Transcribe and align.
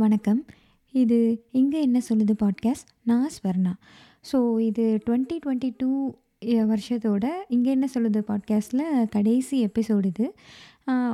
வணக்கம். 0.00 0.44
இது 0.92 1.44
இங்கே 1.50 1.80
என்ன 1.80 2.00
சொல்லுது" 2.08 2.34
பாட்காஸ்ட். 2.42 2.88
நான் 3.02 3.30
ஸ்வர்ணா. 3.36 3.72
ஸோ 4.32 4.60
இது 4.60 4.98
டுவெண்ட்டி 5.06 5.36
டுவெண்ட்டி 5.46 5.70
டூ 5.76 6.14
வருஷத்தோட 6.70 7.26
இங்கே 7.54 7.70
என்ன 7.76 7.86
சொல்லுது" 7.94 8.20
பாட்காஸ்ட்டில் 8.28 8.84
கடைசி 9.14 9.56
எபிசோடு 9.66 10.06
இது. 10.12 10.26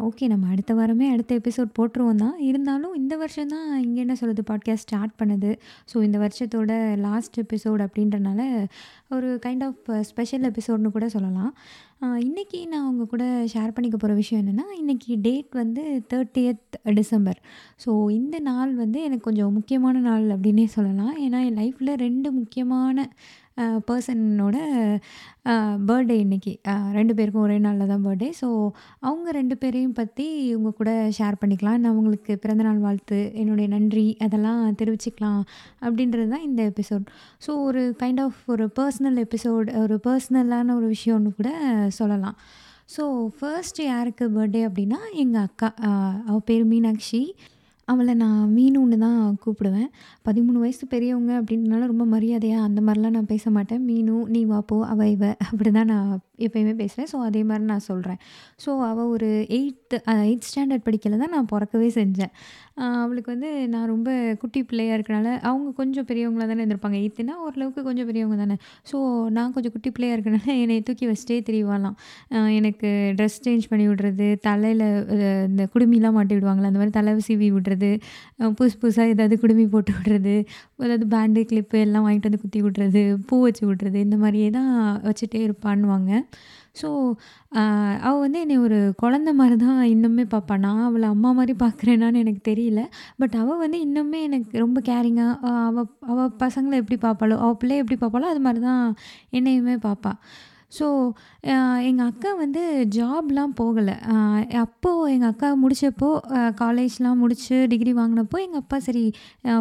ஓகே 0.08 0.24
நம்ம 0.32 0.50
அடுத்த 0.52 0.72
வாரமே 0.78 1.06
அடுத்த 1.14 1.32
எபிசோட் 1.40 1.70
போட்டுருவோம் 1.78 2.20
தான். 2.22 2.36
இருந்தாலும் 2.48 2.92
இந்த 3.00 3.14
வருஷம் 3.22 3.50
தான் 3.54 3.66
இங்கே 3.84 4.00
என்ன 4.04 4.14
சொல்லுது" 4.20 4.42
பாட்காஸ்ட் 4.50 4.86
ஸ்டார்ட் 4.86 5.14
பண்ணுது 5.20 5.50
ஸோ 5.90 5.96
இந்த 6.06 6.18
வருஷத்தோட 6.24 6.70
லாஸ்ட் 7.06 7.36
எபிசோட் 7.44 7.82
அப்படின்றனால 7.86 8.40
ஒரு 9.16 9.30
கைண்ட் 9.46 9.64
ஆஃப் 9.68 9.90
ஸ்பெஷல் 10.10 10.46
எபிசோட்னு 10.50 10.94
கூட 10.96 11.08
சொல்லலாம். 11.16 11.52
இன்றைக்கி 12.26 12.60
நான் 12.72 12.86
உங்கள் 12.90 13.10
கூட 13.14 13.24
ஷேர் 13.54 13.74
பண்ணிக்க 13.76 13.96
போகிற 13.98 14.14
விஷயம் 14.22 14.42
என்னென்னா 14.42 14.66
இன்றைக்கி 14.80 15.12
டேட் 15.26 15.50
வந்து 15.62 15.84
30த் 16.12 16.78
டிசம்பர். 17.00 17.40
ஸோ 17.84 17.90
இந்த 18.18 18.38
நாள் 18.50 18.74
வந்து 18.82 19.00
எனக்கு 19.08 19.26
கொஞ்சம் 19.28 19.56
முக்கியமான 19.58 20.04
நாள் 20.08 20.26
அப்படின்னே 20.36 20.66
சொல்லலாம். 20.76 21.14
ஏன்னா 21.26 21.40
என் 21.48 21.58
லைஃப்பில் 21.62 21.92
ரெண்டு 22.06 22.30
முக்கியமான 22.40 23.08
பர்சனோட 23.88 24.56
பர்த்டே 25.88 26.16
இன்னைக்கு. 26.24 26.52
ரெண்டு 26.96 27.12
பேருக்கும் 27.18 27.44
ஒரே 27.44 27.56
நாளில் 27.66 27.90
தான் 27.92 28.04
பர்த்டே. 28.06 28.28
ஸோ 28.40 28.48
அவங்க 29.08 29.28
ரெண்டு 29.38 29.56
பேரையும் 29.62 29.96
பற்றி 30.00 30.26
உங்க 30.56 30.72
கூட 30.80 30.92
ஷேர் 31.18 31.40
பண்ணிக்கலாம். 31.42 31.78
நான் 31.82 31.92
அவங்களுக்கு 31.92 32.34
பிறந்தநாள் 32.44 32.84
வாழ்த்து, 32.86 33.18
என்னுடைய 33.42 33.68
நன்றி 33.76 34.06
அதெல்லாம் 34.26 34.62
தெரிவிச்சுக்கலாம் 34.82 35.42
அப்படின்றது 35.86 36.28
தான் 36.34 36.46
இந்த 36.50 36.62
எபிசோட். 36.72 37.06
ஸோ 37.46 37.50
ஒரு 37.68 37.82
கைண்ட் 38.02 38.22
ஆஃப் 38.26 38.40
ஒரு 38.56 38.66
பர்சனல் 38.80 39.18
எபிசோட் 39.26 39.70
ஒரு 39.84 39.98
பர்சனலான 40.08 40.74
ஒரு 40.80 40.88
விஷயம்னு 40.96 41.32
கூட 41.40 41.52
சொல்லலாம். 42.00 42.38
ஸோ 42.94 43.04
ஃபர்ஸ்ட் 43.38 43.78
யாருக்கு 43.92 44.24
பர்த்டே 44.38 44.60
அப்படின்னா, 44.68 44.98
எங்கள் 45.22 45.46
அக்கா. 45.48 45.68
அவள் 46.28 46.44
பேர் 46.50 46.64
மீனாட்சி. 46.72 47.22
அவளை 47.88 48.14
நான் 48.14 48.40
மீனுன்னு 48.56 48.96
தான் 48.98 49.20
கூப்பிடுவேன். 49.44 49.88
13 50.26 50.62
வயசு 50.62 50.84
பெரியவங்க 50.86 51.32
அப்படின்றனால 51.40 51.86
ரொம்ப 51.86 52.04
மரியாதையா 52.14 52.58
அந்த 52.68 52.80
மாதிரிலாம் 52.80 53.16
நான் 53.18 53.30
பேச 53.32 53.50
மாட்டேன். 53.50 53.82
மீனு, 53.88 54.16
நீ 54.26 54.40
வா 54.44 54.58
போ, 54.60 54.78
அவ 54.86 55.08
இவ 55.08 55.24
அப்படிதான் 55.48 55.90
நான் 55.94 56.10
எப்பயுமே 56.44 56.74
பேசுகிறேன் 56.82 57.10
ஸோ 57.12 57.18
அதே 57.28 57.42
மாதிரி 57.50 57.66
நான் 57.72 57.86
சொல்கிறேன் 57.90 58.20
ஸோ 58.64 58.70
அவள் 58.90 59.10
ஒரு 59.14 59.30
எயித்து 59.58 59.98
எயித் 60.28 60.46
ஸ்டாண்டர்ட் 60.50 60.86
படிக்கல 60.86 61.18
தான் 61.22 61.34
நான் 61.36 61.50
பிறக்கவே 61.52 61.88
செஞ்சேன். 61.98 62.32
அவளுக்கு 63.04 63.30
வந்து 63.34 63.50
நான் 63.74 63.86
ரொம்ப 63.92 64.10
குட்டி 64.40 64.60
பிள்ளையாக 64.70 64.96
இருக்கனால 64.98 65.28
அவங்க 65.50 65.68
கொஞ்சம் 65.78 66.06
பெரியவங்களா 66.08 66.46
தானே 66.50 66.60
இருந்திருப்பாங்க. 66.62 66.98
எயித்துனா 67.02 67.34
ஓரளவுக்கு 67.44 67.82
கொஞ்சம் 67.88 68.08
பெரியவங்க 68.08 68.36
தானே. 68.42 68.56
ஸோ 68.90 68.96
நான் 69.36 69.52
கொஞ்சம் 69.54 69.74
குட்டி 69.76 69.90
பிள்ளையாக 69.96 70.16
இருக்கனால 70.16 70.56
என்னை 70.62 70.76
தூக்கி 70.88 71.06
வச்சுட்டே 71.10 71.38
தெரியவாலாம் 71.48 71.96
எனக்கு 72.58 72.88
ட்ரெஸ் 73.18 73.38
சேஞ்ச் 73.46 73.68
பண்ணி 73.70 73.86
விடுறது, 73.90 74.28
தலையில் 74.48 74.84
இந்த 75.48 75.62
குடுமிலாம் 75.74 76.16
மாட்டி 76.18 76.34
விடுவாங்களே 76.38 76.70
அந்த 76.70 76.80
மாதிரி 76.82 76.94
தலை 76.98 77.14
சீவி 77.28 77.48
விடுறது, 77.56 77.90
புதுசு 78.58 78.76
புதுசாக 78.82 79.14
ஏதாவது 79.14 79.36
குடுமி 79.44 79.66
போட்டு 79.74 79.92
விடுறது, 79.98 80.36
ஏதாவது 80.86 81.06
பேண்டு, 81.14 81.42
கிளிப்பு 81.52 81.78
எல்லாம் 81.86 82.06
வாங்கிட்டு 82.06 82.30
வந்து 82.30 82.42
குத்தி 82.44 82.62
விடுறது, 82.66 83.02
பூ 83.30 83.36
வச்சு 83.46 83.64
விடுறது 83.70 84.00
இந்த 84.06 84.18
மாதிரியே 84.24 84.50
தான் 84.58 84.70
வச்சுட்டே 85.08 85.40
இருப்பான்னுவாங்க. 85.48 86.12
ஸோ 86.80 86.88
அவள் 88.06 88.22
வந்து 88.24 88.38
என்னை 88.44 88.56
ஒரு 88.66 88.78
குழந்த 89.02 89.30
மாதிரி 89.38 89.56
தான் 89.62 89.78
இன்னுமே 89.92 90.24
பார்ப்பா 90.34 90.56
நான் 90.64 90.82
அவளை 90.88 91.06
அம்மா 91.14 91.30
மாதிரி 91.38 91.54
பார்க்குறேனான்னு 91.62 92.22
எனக்கு 92.24 92.42
தெரியல. 92.50 92.82
பட் 93.20 93.36
அவள் 93.42 93.62
வந்து 93.64 93.78
இன்னுமே 93.86 94.20
எனக்கு 94.28 94.64
ரொம்ப 94.64 94.80
கேரிங்காக 94.90 95.52
அவள் 95.68 95.88
அவள் 96.12 96.36
பசங்களை 96.44 96.82
எப்படி 96.82 96.98
பார்ப்பாளோ, 97.06 97.38
அவள் 97.44 97.60
பிள்ளைய 97.62 97.84
எப்படி 97.84 97.98
பார்ப்பாளோ 98.02 98.32
அது 98.32 98.44
மாதிரி 98.48 98.62
தான் 98.70 98.84
என்னையுமே 99.38 99.76
பார்ப்பாள் 99.88 100.20
ஸோ 100.76 100.86
எங்கள் 101.88 102.08
அக்கா 102.10 102.30
வந்து 102.40 102.62
ஜாப்லாம் 102.96 103.52
போகலை. 103.60 103.94
அப்போது 104.62 105.12
எங்கள் 105.14 105.30
அக்கா 105.32 105.48
முடித்தப்போ 105.62 106.08
காலேஜ்லாம் 106.62 107.20
முடித்து 107.22 107.56
டிகிரி 107.72 107.92
வாங்கினப்போ 108.00 108.38
எங்கள் 108.46 108.62
அப்பா 108.62 108.78
சரி 108.86 109.04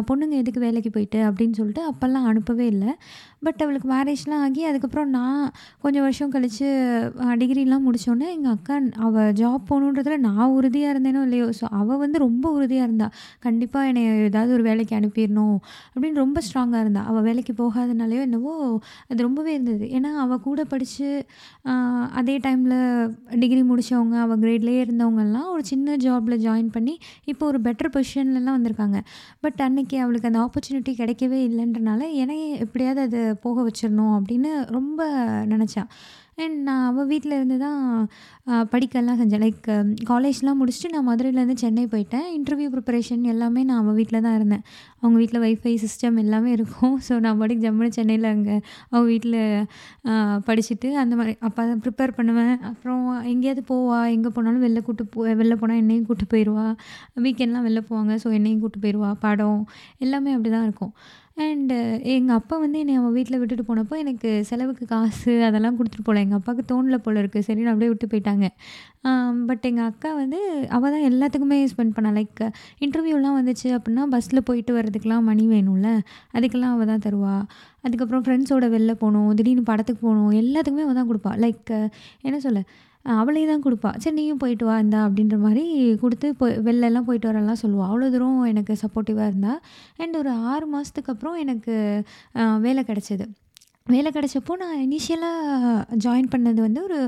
பொண்ணுங்க 0.08 0.34
எதுக்கு 0.42 0.60
வேலைக்கு 0.64 0.90
போயிட்டு? 0.96 1.20
அப்படின்னு 1.28 1.58
சொல்லிட்டு 1.60 1.84
அப்போல்லாம் 1.90 2.28
அனுப்பவே 2.30 2.66
இல்லை. 2.74 2.92
பட் 3.42 3.60
அவளுக்கு 3.64 3.88
மேரேஜ்லாம் 3.88 4.42
ஆகி 4.44 4.62
அதுக்கப்புறம் 4.68 5.10
நான் 5.16 5.42
கொஞ்சம் 5.82 6.04
வருஷம் 6.06 6.30
கழித்து 6.34 6.68
டிகிரிலாம் 7.40 7.84
முடிச்சோனே 7.86 8.26
எங்கள் 8.36 8.54
அக்கா 8.56 8.76
அவள் 9.06 9.32
ஜாப் 9.40 9.66
போகணுன்றதுல 9.68 10.16
நான் 10.26 10.54
உறுதியாக 10.58 10.92
இருந்தேனோ 10.94 11.20
இல்லையோ, 11.26 11.46
ஸோ 11.58 11.64
அவள் 11.80 12.00
வந்து 12.04 12.18
ரொம்ப 12.24 12.46
உறுதியாக 12.56 12.86
இருந்தா. 12.88 13.08
கண்டிப்பாக 13.46 13.90
என்னை 13.90 14.02
ஏதாவது 14.28 14.52
ஒரு 14.52 14.64
வேலைக்கு 14.68 14.94
அனுப்பிடணும் 14.98 15.58
அப்படின்னு 15.92 16.22
ரொம்ப 16.24 16.40
ஸ்ட்ராங்காக 16.46 16.82
இருந்தா. 16.84 17.02
அவள் 17.10 17.26
வேலைக்கு 17.28 17.54
போகாதனாலேயோ 17.62 18.22
என்னவோ 18.28 18.54
அது 19.10 19.20
ரொம்பவே 19.28 19.52
இருந்தது. 19.56 19.84
ஏன்னா 19.98 20.12
அவள் 20.24 20.42
கூட 20.48 20.64
படித்து 20.72 21.08
அதே 22.20 22.36
டைமில் 22.38 22.78
டிகிரி 23.42 23.62
முடித்தவங்க 23.70 24.16
அவள் 24.24 24.40
கிரேட்லேயே 24.44 24.80
இருந்தவங்கெல்லாம் 24.86 25.48
ஒரு 25.54 25.64
சின்ன 25.72 25.96
ஜாப்பில் 26.06 26.42
ஜாயின் 26.46 26.72
பண்ணி 26.76 26.94
இப்போ 27.32 27.44
ஒரு 27.46 27.60
பெட்டர் 27.66 27.92
பொசிஷன்லலாம் 27.96 28.58
வந்திருக்காங்க. 28.58 28.98
பட் 29.44 29.60
அன்னைக்கு 29.68 29.96
அவளுக்கு 30.04 30.30
அந்த 30.32 30.40
ஆப்பர்ச்சுனிட்டி 30.46 30.94
கிடைக்கவே 31.02 31.40
இல்லைன்றனால 31.48 32.00
என்னை 32.22 32.38
எப்படியாவது 32.64 33.02
அது 33.06 33.20
போக 33.46 33.64
வச்சிடணும் 33.68 34.14
அப்படின்னு 34.18 34.52
ரொம்ப 34.78 35.02
நினச்சேன் 35.54 35.90
அண்ட் 36.44 36.56
நான் 36.68 36.86
அவள் 36.88 37.06
வீட்டில் 37.10 37.34
இருந்து 37.36 37.56
தான் 37.62 37.78
படிக்கலாம் 38.72 39.18
செஞ்சேன். 39.20 39.42
லைக் 39.44 39.68
காலேஜ்லாம் 40.10 40.58
முடிச்சுட்டு 40.60 40.90
நான் 40.94 41.06
மதுரையிலேருந்து 41.08 41.56
சென்னை 41.62 41.84
போயிட்டேன். 41.92 42.26
இன்டர்வியூ 42.38 42.68
ப்ரிப்பரேஷன் 42.74 43.22
எல்லாமே 43.32 43.60
நான் 43.68 43.80
அவள் 43.82 43.96
வீட்டில் 43.98 44.24
தான் 44.26 44.36
இருந்தேன். 44.38 44.64
அவங்க 45.00 45.16
வீட்டில் 45.22 45.42
வைஃபை 45.46 45.72
சிஸ்டம் 45.84 46.20
எல்லாமே 46.24 46.50
இருக்கும். 46.58 46.94
ஸோ 47.08 47.16
நான் 47.26 47.40
படிக்க 47.42 47.66
ஜம்முன்னு 47.66 47.96
சென்னையில் 47.98 48.28
அங்கே 48.34 48.56
அவங்க 48.90 49.06
வீட்டில் 49.12 49.40
படிச்சுட்டு 50.48 50.90
அந்த 51.04 51.14
மாதிரி 51.20 51.34
அப்போ 51.48 51.60
அதை 51.66 51.76
ப்ரிப்பேர் 51.86 52.16
பண்ணுவேன். 52.20 52.54
அப்புறம் 52.70 53.04
எங்கேயாவது 53.32 53.64
போவா, 53.72 54.00
எங்கே 54.16 54.32
போனாலும் 54.38 54.64
வெளில 54.68 54.82
கூட்டு 54.88 55.06
போ 55.14 55.28
வெளில 55.42 55.56
போனால் 55.62 55.82
என்னையும் 55.84 56.06
கூப்பிட்டு 56.08 56.32
போயிடுவா 56.34 56.66
வீக்கெண்ட்லாம் 57.26 57.68
வெளில 57.70 57.82
போவாங்க. 57.90 58.14
ஸோ 58.24 58.30
என்னையும் 58.40 58.60
கூப்பிட்டு 58.64 58.84
போயிடுவா 58.86 59.12
படம் 59.26 59.62
எல்லாமே 60.06 60.32
அப்படிதான் 60.36 60.68
இருக்கும். 60.70 60.94
அண்டு 61.36 61.74
uh, 61.76 61.96
எங்கள் 62.12 62.36
அப்பா 62.38 62.56
வந்து 62.62 62.78
என்னை 62.82 62.92
அவன் 62.98 63.14
வீட்டில் 63.16 63.38
விட்டுட்டு 63.40 63.64
போனப்போ 63.68 63.94
எனக்கு 64.02 64.28
செலவுக்கு 64.50 64.84
காசு 64.92 65.32
அதெல்லாம் 65.48 65.76
கொடுத்துட்டு 65.78 66.06
போகல 66.06 66.22
எங்கள் 66.24 66.38
அப்பாவுக்கு 66.38 66.62
தோணல 66.70 66.96
போல 67.06 67.22
இருக்குது 67.22 67.46
சரின்னு 67.48 67.72
அப்படியே 67.72 67.90
விட்டு 67.92 68.06
போயிட்டாங்க. 68.12 68.46
பட் 69.48 69.66
எங்கள் 69.70 69.88
அக்கா 69.90 70.10
வந்து 70.20 70.38
அவள் 70.76 70.94
தான் 70.94 71.04
எல்லாத்துக்குமே 71.10 71.58
ஸ்பெண்ட் 71.72 71.94
பண்ணா. 71.96 72.12
லைக் 72.18 72.42
இன்டர்வியூலாம் 72.86 73.36
வந்துச்சு 73.40 73.68
அப்படின்னா 73.78 74.06
பஸ்ஸில் 74.14 74.46
போயிட்டு 74.48 74.74
வரதுக்குலாம் 74.78 75.28
மணி 75.30 75.44
வேணும்ல. 75.52 75.90
அதுக்கெல்லாம் 76.38 76.74
அவள் 76.76 76.90
தான் 76.92 77.04
தருவா. 77.08 77.36
அதுக்கப்புறம் 77.86 78.24
ஃப்ரெண்ட்ஸோட 78.26 78.66
வெளில 78.76 78.94
போகணும் 79.02 79.30
திடீர்னு 79.40 79.68
படத்துக்கு 79.70 80.02
போகணும் 80.06 80.32
எல்லாத்துக்குமே 80.42 80.86
அவள் 80.86 80.98
தான் 81.00 81.10
கொடுப்பா 81.12 81.34
லைக் 81.44 81.74
என்ன 82.28 82.38
சொல்ல 82.46 82.62
அவளே 83.14 83.42
தான் 83.50 83.62
கொடுப்பா. 83.64 83.90
சரி 84.02 84.16
நீயும் 84.18 84.40
போயிட்டு 84.42 84.64
வா 84.68 84.76
இந்தா 84.84 85.00
அப்படின்ற 85.08 85.36
மாதிரி 85.44 85.64
கொடுத்து 86.02 86.28
போ 86.40 86.46
வெளிலலாம் 86.68 87.06
போயிட்டு 87.08 87.30
வரலாம் 87.30 87.60
சொல்லுவாள் 87.62 87.88
அவ்வளோ 87.90 88.08
தூரம் 88.14 88.38
எனக்கு 88.52 88.74
சப்போர்ட்டிவாக 88.82 89.30
இருந்தா. 89.30 89.54
அண்ட் 90.02 90.16
ஒரு 90.22 90.32
ஆறு 90.52 90.68
மாதத்துக்கு 90.74 91.12
அப்புறம் 91.14 91.36
எனக்கு 91.44 91.74
வேலை 92.66 92.84
கிடச்சிது. 92.90 93.26
வேலை 93.86 94.10
கிடச்சப்போ 94.10 94.52
நான் 94.60 94.78
இனிஷியலாக 94.84 95.72
ஜாயின் 96.04 96.30
பண்ணது 96.32 96.60
வந்து 96.60 96.80
ஒரு 96.82 96.98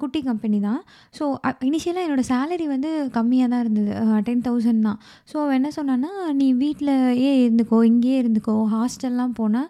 குட்டி 0.00 0.20
கம்பெனி 0.22 0.58
தான். 0.60 0.80
ஸோ 1.18 1.24
இனிஷியலாக 1.68 2.04
என்னோடய 2.06 2.08
என்னோட 2.08 2.24
சேலரி 2.30 2.66
வந்து 2.66 2.90
கம்மியாக 3.14 3.50
தான் 3.52 3.62
இருந்தது. 3.64 3.92
டென் 4.26 4.44
தௌசண்ட் 4.44 4.86
தான். 4.88 4.98
ஸோ 5.30 5.36
அவ 5.44 5.54
என்ன 5.54 5.70
சொன்னான்னா, 5.70 6.10
"நீ 6.40 6.46
வீட்டிலையே 6.54 7.32
இருந்துக்கோ, 7.42 7.78
இங்கேயே 7.90 8.18
இருந்துக்கோ. 8.22 8.56
ஹாஸ்டல்லாம் 8.74 9.34
போனால் 9.40 9.68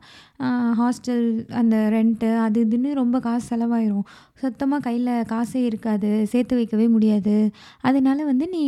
ஹாஸ்டல் 0.79 1.25
அந்த 1.53 1.77
ரெண்ட்டு 1.95 2.31
அது 2.39 2.59
இதுன்னு 2.67 2.93
ரொம்ப 2.93 3.17
காசு 3.21 3.45
செலவாயிரும். 3.51 4.07
சுத்தமாக 4.41 4.83
கையில் 4.83 5.13
காசே 5.33 5.61
இருக்காது. 5.65 6.11
சேர்த்து 6.27 6.55
வைக்கவே 6.57 6.89
முடியாது. 6.89 7.37
அதனால 7.83 8.25
வந்து 8.25 8.47
நீ 8.49 8.65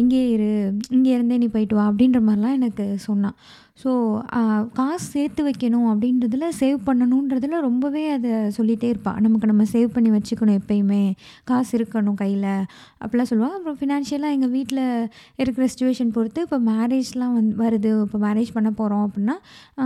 இங்கேயே 0.00 0.26
இரு. 0.30 0.48
இங்கே 0.90 1.10
இருந்தே 1.10 1.36
நீ 1.38 1.46
போயிட்டு 1.48 1.76
வா" 1.76 1.84
அப்படின்ற 1.90 2.20
மாதிரிலாம் 2.26 2.58
எனக்கு 2.58 2.86
சொன்னான் 3.06 3.36
ஸோ 3.78 3.90
காசு 4.78 5.06
சேர்த்து 5.14 5.42
வைக்கணும் 5.46 5.86
அப்படின்றதுல, 5.92 6.48
சேவ் 6.60 6.76
பண்ணணுன்றதுல 6.88 7.58
ரொம்பவே 7.66 8.02
அதை 8.16 8.32
சொல்லிகிட்டே 8.56 8.88
இருப்பாள் 8.92 9.18
நமக்கு 9.24 9.50
நம்ம 9.50 9.64
சேவ் 9.72 9.88
பண்ணி 9.94 10.10
வச்சுக்கணும் 10.16 10.58
எப்பயுமே. 10.60 11.00
காசு 11.50 11.72
இருக்கணும் 11.78 12.18
கையில் 12.22 12.46
அப்படிலாம் 13.02 13.30
சொல்லுவாள் 13.30 13.56
அப்புறம் 13.58 13.78
ஃபினான்ஷியலாக 13.80 14.36
எங்கள் 14.36 14.52
வீட்டில் 14.56 14.82
இருக்கிற 15.42 15.66
சுச்சுவேஷன் 15.72 16.14
பொறுத்து 16.18 16.44
இப்போ 16.46 16.60
மேரேஜ்லாம் 16.70 17.34
வந் 17.38 17.50
வருது. 17.64 17.92
இப்போ 18.06 18.20
மேரேஜ் 18.26 18.54
பண்ண 18.58 18.72
போகிறோம் 18.80 19.04
அப்படின்னா, 19.08 19.36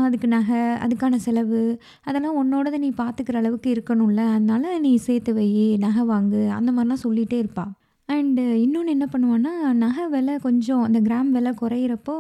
அதுக்கு 0.08 0.30
நகை, 0.36 0.62
அதுக்கான 0.86 1.22
செலவு 1.28 1.62
அதெல்லாம் 2.08 2.38
உன்னோடதை 2.42 2.80
நீ 2.86 2.92
பார்த்துக்கிற 3.02 3.42
அளவுக்கு 3.44 3.70
இருக்கணும்ல. 3.76 4.22
அதனால 4.36 4.78
நீ 4.86 4.94
சேர்த்து 5.08 5.32
வை 5.40 5.50
நகை 5.86 6.04
வாங்கு 6.14 6.42
அந்த 6.60 6.70
மாதிரிலாம் 6.76 7.04
சொல்லிகிட்டே 7.06 7.38
இருப்பாள் 7.44 7.72
அண்டு 8.08 8.42
இன்னொன்னு 8.58 8.86
என்ன 8.88 9.06
பண்ணுவான்னா, 9.06 9.50
நகை 9.76 10.04
விலை 10.06 10.34
கொஞ்சம் 10.38 10.82
அந்த 10.82 10.98
கிராம் 11.00 11.30
விலை 11.30 11.52
குறையிறப்போ, 11.58 12.14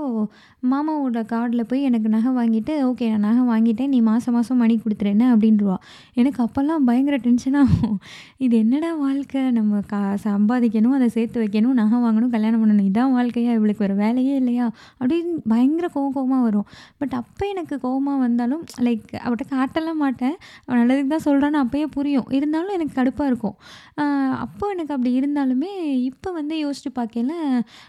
மாமாவோட 0.64 1.20
கார்டில் 1.26 1.62
போய் 1.62 1.82
எனக்கு 1.82 2.08
நகை 2.08 2.30
வாங்கிட்டு, 2.32 2.74
"ஓகே 2.84 3.06
நான் 3.10 3.24
நகை 3.26 3.42
வாங்கிட்டேன். 3.46 3.86
நீ 3.86 4.00
மாசம் 4.00 4.34
மாசம் 4.34 4.56
மணி 4.56 4.74
குடுத்துரு 4.76 5.10
என்ன" 5.10 5.26
அப்படின்ருவா. 5.34 5.76
எனக்கு 6.14 6.40
அப்பலாம் 6.44 6.84
பயங்கர 6.84 7.16
டென்ஷன் 7.18 7.54
ஆகும். 7.54 7.96
இது 8.38 8.56
என்னடா 8.56 8.94
வாழ்க்கை? 8.96 9.50
நம்ம 9.50 9.80
கா 9.86 10.00
சம்பாதிக்கணும், 10.24 10.94
அத 10.94 11.08
சேர்த்து 11.08 11.42
வைக்கணும், 11.42 11.74
நகை 11.74 11.98
வாங்கணும், 11.98 12.28
கல்யாணம் 12.28 12.62
பண்ணணும். 12.62 12.88
இதான் 12.88 13.14
வாழ்க்கையா? 13.14 13.54
இவளுக்கு 13.54 13.84
வேற 13.86 13.94
வேலையே 13.94 14.34
இல்லையா? 14.36 14.66
அப்படின்னு 15.00 15.32
பயங்கர 15.48 15.90
கோவம் 15.94 16.14
கோவமா 16.14 16.40
வரும். 16.42 16.68
பட் 16.98 17.14
அப்ப 17.14 17.46
எனக்கு 17.46 17.76
கோவமா 17.82 18.16
வந்தாலும் 18.18 18.64
லைக் 18.80 19.08
அவட்ட 19.22 19.46
காட்டலாம் 19.52 20.00
மாட்டேன். 20.00 20.36
அவ 20.66 20.76
நல்லதுக்கு 20.80 21.14
தான் 21.16 21.26
சொல்றான்னு 21.28 21.62
அப்பயே 21.62 21.88
புரியும். 21.90 22.28
இருந்தாலும் 22.32 22.74
எனக்கு 22.74 22.96
கடுப்பா 23.00 23.26
இருக்கும். 23.26 23.56
அ 23.96 24.04
அப்போ 24.40 24.66
எனக்கு 24.70 24.94
அப்படி 24.94 25.12
இருந்தாலுமே 25.20 25.72
இப்போ 26.08 26.28
வந்து 26.38 26.54
யோசிச்சு 26.64 26.90
பார்க்கையில 26.98 27.34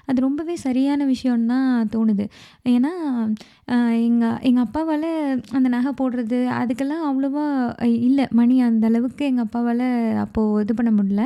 அது 0.10 0.20
ரொம்பவே 0.26 0.56
சரியான 0.66 1.06
விஷயம்னு 1.14 1.50
தான் 1.54 1.90
தோணுது. 1.96 2.26
ஏன்னா 2.74 2.92
எங்கள் 4.06 4.38
எங்கள் 4.50 4.66
அப்பாவால் 4.66 5.10
அந்த 5.58 5.68
நகை 5.76 5.92
போடுறது 6.02 6.40
அதுக்கெல்லாம் 6.60 7.06
அவ்வளோவா 7.10 7.46
இல்லை. 8.10 8.26
மணி 8.40 8.56
அந்த 8.70 8.86
அளவுக்கு 8.92 9.26
எங்கள் 9.32 9.48
அப்பாவால் 9.48 9.88
அப்போது 10.26 10.62
இது 10.66 10.76
பண்ண 10.80 10.94
முடியல. 11.00 11.26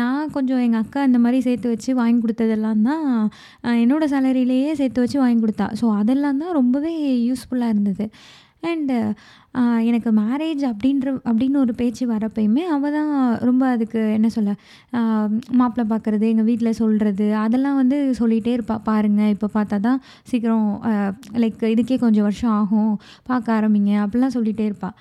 நான் 0.00 0.32
கொஞ்சம் 0.36 0.64
எங்கள் 0.66 0.82
அக்கா 0.84 1.00
அந்த 1.08 1.18
மாதிரி 1.24 1.38
சேர்த்து 1.46 1.72
வச்சு 1.74 1.90
வாங்கி 2.00 2.20
கொடுத்ததெல்லாம் 2.24 2.82
தான் 2.90 3.06
என்னோடய 3.82 4.12
சேலரியிலேயே 4.14 4.72
சேர்த்து 4.82 5.04
வச்சு 5.04 5.18
வாங்கி 5.24 5.40
கொடுத்தா. 5.44 5.68
ஸோ 5.80 5.86
அதெல்லாம் 6.00 6.42
தான் 6.44 6.56
ரொம்பவே 6.60 6.92
யூஸ்ஃபுல்லாக 7.28 7.74
இருந்தது. 7.74 8.06
அண்டு 8.70 8.94
எனக்கு 9.90 10.10
மேரேஜ் 10.20 10.62
அப்படின்ற 10.70 11.08
அப்படின்னு 11.28 11.62
ஒரு 11.64 11.72
பேச்சு 11.80 12.04
வரப்பயுமே 12.12 12.64
அவள் 12.76 12.96
தான் 12.96 13.12
ரொம்ப 13.48 13.62
அதுக்கு 13.74 14.00
என்ன 14.16 14.30
சொல்ல 14.36 14.54
மாப்பிள்ளை 15.60 15.86
பார்க்குறது 15.92 16.26
எங்கள் 16.32 16.48
வீட்டில் 16.50 16.78
சொல்கிறது 16.80 17.28
அதெல்லாம் 17.44 17.78
வந்து 17.82 17.98
சொல்லிகிட்டே 18.20 18.54
இருப்பாள் 18.56 18.84
பாருங்கள் 18.90 19.32
இப்போ 19.36 19.48
பார்த்தா 19.56 19.78
தான் 19.88 20.02
சீக்கிரம் 20.32 20.68
லைக் 21.44 21.64
இதுக்கே 21.74 21.98
கொஞ்சம் 22.04 22.28
வருஷம் 22.28 22.56
ஆகும். 22.58 22.92
பார்க்க 23.30 23.58
ஆரம்பிங்க 23.60 23.94
அப்படிலாம் 24.04 24.36
சொல்லிகிட்டே 24.36 24.68
இருப்பாள் 24.70 24.96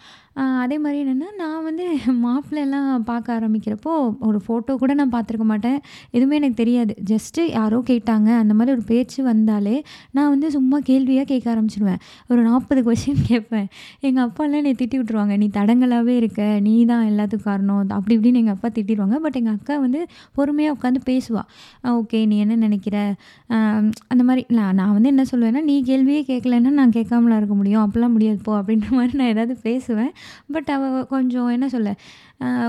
அதே 0.64 0.76
மாதிரி 0.82 0.98
என்னென்னா 1.04 1.30
நான் 1.40 1.64
வந்து 1.68 1.86
மாப்பிள்ளைலாம் 2.26 2.90
பார்க்க 3.08 3.38
ஆரம்பிக்கிறப்போ 3.38 3.94
ஒரு 4.28 4.40
ஃபோட்டோ 4.46 4.74
கூட 4.82 4.92
நான் 5.00 5.14
பார்த்துருக்க 5.16 5.46
மாட்டேன். 5.52 5.80
எதுவுமே 6.16 6.36
எனக்கு 6.40 6.58
தெரியாது. 6.60 6.94
ஜஸ்ட்டு 7.12 7.42
யாரோ 7.56 7.78
கேட்டாங்க 7.90 8.30
அந்த 8.42 8.54
மாதிரி 8.58 8.76
ஒரு 8.78 8.84
பேச்சு 8.92 9.20
வந்தாலே 9.30 9.76
நான் 10.16 10.30
வந்து 10.34 10.50
சும்மா 10.58 10.80
கேள்வியாக 10.90 11.28
கேட்க 11.32 11.48
ஆரம்பிச்சிடுவேன் 11.54 12.02
ஒரு 12.32 12.42
நாற்பது 12.50 12.84
கொஷின் 12.88 13.26
கேட்பேன். 13.32 13.68
எங்கள் 14.08 14.26
அப்பா 14.28 14.46
அப்பாலாம் 14.48 14.64
என்னை 14.64 14.74
திட்டி 14.82 14.96
விட்ருவாங்க 15.00 15.34
நீ 15.42 15.48
தடங்களாகவே 15.56 16.14
இருக்க 16.20 16.42
நீ 16.68 16.74
தான் 16.92 17.08
எல்லாத்துக்கும் 17.10 17.48
காரணம். 17.48 17.90
அப்படி 17.98 18.14
இப்படின்னு 18.18 18.40
எங்கள் 18.42 18.56
அப்பா 18.56 18.70
திட்டிடுவாங்க. 18.78 19.18
பட் 19.26 19.38
எங்கள் 19.40 19.56
அக்கா 19.58 19.76
வந்து 19.86 20.02
பொறுமையாக 20.38 20.76
உட்காந்து 20.76 21.02
பேசுவாள் 21.10 21.48
ஓகே 22.00 22.20
நீ 22.32 22.36
என்ன 22.44 22.58
நினைக்கிற? 22.66 22.98
அந்த 24.12 24.22
மாதிரி 24.28 24.44
நான் 24.60 24.78
நான் 24.82 24.94
வந்து 24.98 25.12
என்ன 25.14 25.26
சொல்லுவேன்னா 25.32 25.64
நீ 25.72 25.76
கேள்வியே 25.90 26.22
கேட்கலன்னா 26.32 26.72
நான் 26.80 26.96
கேட்காமலாம் 26.98 27.42
இருக்க 27.42 27.58
முடியும். 27.62 27.84
அப்போல்லாம் 27.86 28.16
முடியாது 28.18 28.40
போ. 28.48 28.54
அப்படின்ற 28.62 28.90
மாதிரி 29.00 29.20
நான் 29.22 29.34
ஏதாவது 29.36 29.58
பேசுவேன். 29.68 30.14
பட் 30.56 30.72
அவள் 30.78 31.06
கொஞ்சம் 31.16 31.52
என்ன 31.58 31.70
சொல்ல 31.76 31.96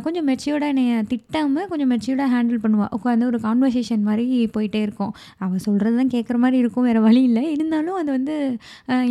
கொஞ்சம் 0.05 0.27
மெச்சூர்டாக 0.29 0.73
என்னை 0.73 0.85
திட்டாமல் 1.11 1.67
கொஞ்சம் 1.71 1.91
மெச்சியோட 1.93 2.27
ஹேண்டில் 2.35 2.61
பண்ணுவாள் 2.63 2.93
உட்காந்து 2.97 3.25
ஒரு 3.31 3.39
கான்வர்சேஷன் 3.43 4.07
மாதிரி 4.07 4.25
போயிட்டே 4.55 4.81
இருக்கும். 4.87 5.11
அவள் 5.45 5.63
சொல்கிறது 5.67 5.97
தான் 6.01 6.13
கேட்குற 6.15 6.37
மாதிரி 6.45 6.57
இருக்கும் 6.63 6.87
வேறு 6.89 7.01
வழி 7.07 7.23
இல்லை. 7.29 7.43
இருந்தாலும் 7.55 7.99
அது 8.01 8.11
வந்து 8.17 8.35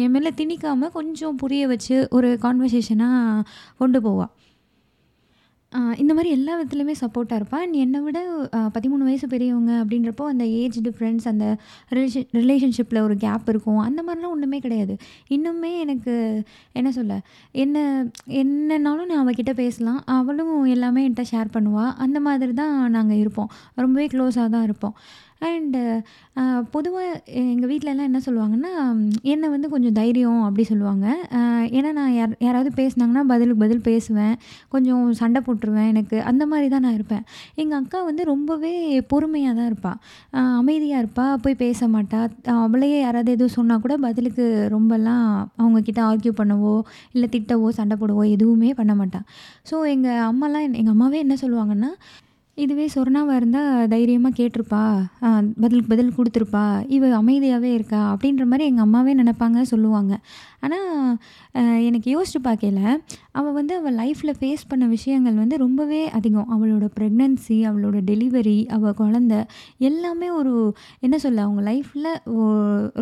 என் 0.05 0.13
மேலே 0.15 0.31
திணிக்காமல் 0.39 0.93
கொஞ்சம் 0.97 1.35
புரிய 1.43 1.67
வச்சு 1.73 1.97
ஒரு 2.19 2.31
கான்வர்சேஷனாக 2.47 3.45
கொண்டு 3.83 4.01
போவாள் 4.07 4.33
இந்த 6.01 6.11
மாதிரி 6.17 6.29
எல்லா 6.35 6.53
விதத்துலையுமே 6.57 6.93
சப்போர்ட்டாக 7.01 7.39
இருப்பாள் 7.39 7.63
அண்ட் 7.63 7.77
என்னை 7.83 7.99
விட 8.03 8.19
பதிமூணு 8.75 9.03
வயசு 9.07 9.25
பெரியவங்க 9.33 9.71
அப்படின்றப்போ 9.81 10.25
அந்த 10.33 10.45
ஏஜ் 10.59 10.77
டிஃப்ரென்ஸ் 10.85 11.25
அந்த 11.31 11.45
ரிலேஷன் 11.95 12.27
ரிலேஷன்ஷிப்பில் 12.39 13.01
ஒரு 13.07 13.15
கேப் 13.23 13.49
இருக்கும். 13.53 13.81
அந்த 13.87 13.99
மாதிரிலாம் 14.05 14.33
ஒன்றுமே 14.35 14.59
கிடையாது. 14.65 14.93
இன்னுமே 15.35 15.71
எனக்கு 15.83 16.13
என்ன 16.79 16.91
சொல்ல 16.97 17.19
என்ன 17.63 17.83
என்னன்னாலும் 18.41 19.11
நான் 19.11 19.23
அவகிட்ட 19.25 19.53
பேசலாம். 19.61 20.01
அவளும் 20.17 20.55
எல்லாமே 20.75 21.03
என்கிட்ட 21.07 21.25
ஷேர் 21.33 21.53
பண்ணுவாள் 21.57 21.93
அந்த 22.05 22.19
மாதிரி 22.27 22.55
தான் 22.63 22.75
நாங்கள் 22.97 23.21
இருப்போம். 23.23 23.51
ரொம்பவே 23.83 24.07
க்ளோஸாக 24.15 24.49
தான் 24.55 24.67
இருப்போம். 24.69 24.97
அண்டு 25.41 25.79
uh, 26.41 26.59
பொதுவாக 26.71 27.09
எங்கள் 27.41 27.69
வீட்டிலலாம் 27.71 28.07
என்ன 28.09 28.19
சொல்லுவாங்கன்னா 28.25 28.71
என்னை 29.33 29.47
வந்து 29.53 29.67
கொஞ்சம் 29.73 29.95
தைரியம் 29.99 30.39
அப்படி 30.45 30.63
சொல்லுவாங்க. 30.69 31.05
ஏன்னா 31.77 31.89
நான் 31.97 32.13
யார் 32.13 32.33
யாராவது 32.45 32.69
பேசுனாங்கன்னா 32.79 33.23
பதிலுக்கு 33.31 33.61
பதில் 33.65 33.83
பேசுவேன். 33.89 34.33
கொஞ்சம் 34.69 35.03
சண்டை 35.19 35.41
போட்டுருவேன் 35.47 35.89
எனக்கு. 35.93 36.17
அந்த 36.31 36.43
மாதிரி 36.45 36.67
தான் 36.73 36.85
நான் 36.87 36.97
இருப்பேன். 36.99 37.23
எங்கள் 37.55 37.79
அக்கா 37.81 38.01
வந்து 38.09 38.25
ரொம்பவே 38.33 38.73
பொறுமையாக 39.13 39.55
தான் 39.59 39.69
இருப்பாள் 39.71 39.99
அமைதியாக 40.61 41.03
இருப்பாள் 41.03 41.39
போய் 41.45 41.61
பேச 41.63 41.89
மாட்டாள் 41.95 42.29
அவளையே 42.57 42.99
யாராவது 43.05 43.31
எதுவும் 43.37 43.57
சொன்னால் 43.59 43.83
கூட 43.85 43.95
பதிலுக்கு 44.07 44.45
ரொம்பலாம் 44.75 45.27
அவங்கக்கிட்ட 45.61 46.01
ஆர்கியூ 46.09 46.33
பண்ணவோ 46.41 46.75
இல்லை 47.15 47.29
திட்டவோ 47.35 47.69
சண்டை 47.79 47.97
போடவோ 48.01 48.23
எதுவுமே 48.35 48.71
பண்ண 48.81 48.95
மாட்டாள் 48.95 49.27
ஸோ 49.71 49.77
எங்கள் 49.95 50.23
அம்மாலாம் 50.29 50.65
எங்கள் 50.81 50.95
அம்மாவே 50.95 51.19
என்ன 51.25 51.37
சொல்லுவாங்கன்னா 51.43 51.91
இதுவே 52.63 52.85
சொர்ணாவாக 52.93 53.39
இருந்தால் 53.39 53.87
தைரியமாக 53.93 54.37
கேட்டிருப்பா. 54.37 54.83
பதிலுக்கு 55.63 55.91
பதில் 55.93 56.15
கொடுத்துருப்பா. 56.17 56.63
இவ 56.95 57.09
அமைதியாகவே 57.21 57.71
இருக்கா 57.77 57.99
அப்படின்ற 58.13 58.45
மாதிரி 58.51 58.67
எங்கள் 58.69 58.85
அம்மாவே 58.85 59.13
நினப்பாங்க 59.19 59.61
சொல்லுவாங்க. 59.71 60.13
ஆனால் 60.65 61.17
எனக்கு 61.87 62.07
யோசிச்சு 62.13 62.39
பார்க்கல. 62.47 62.79
அவள் 63.39 63.55
வந்து 63.57 63.73
அவள் 63.79 63.97
லைஃப்பில் 63.99 64.37
ஃபேஸ் 64.39 64.63
பண்ண 64.71 64.85
விஷயங்கள் 64.95 65.37
வந்து 65.41 65.57
ரொம்பவே 65.63 66.01
அதிகம். 66.19 66.49
அவளோட 66.55 66.87
ப்ரெக்னன்சி 66.97 67.57
அவளோட 67.69 67.97
டெலிவரி 68.09 68.57
அவள் 68.77 68.97
குழந்த 69.01 69.35
எல்லாமே 69.89 70.29
ஒரு 70.39 70.55
என்ன 71.05 71.15
சொல்ல 71.25 71.45
அவங்க 71.47 71.63
லைஃப்பில் 71.71 72.11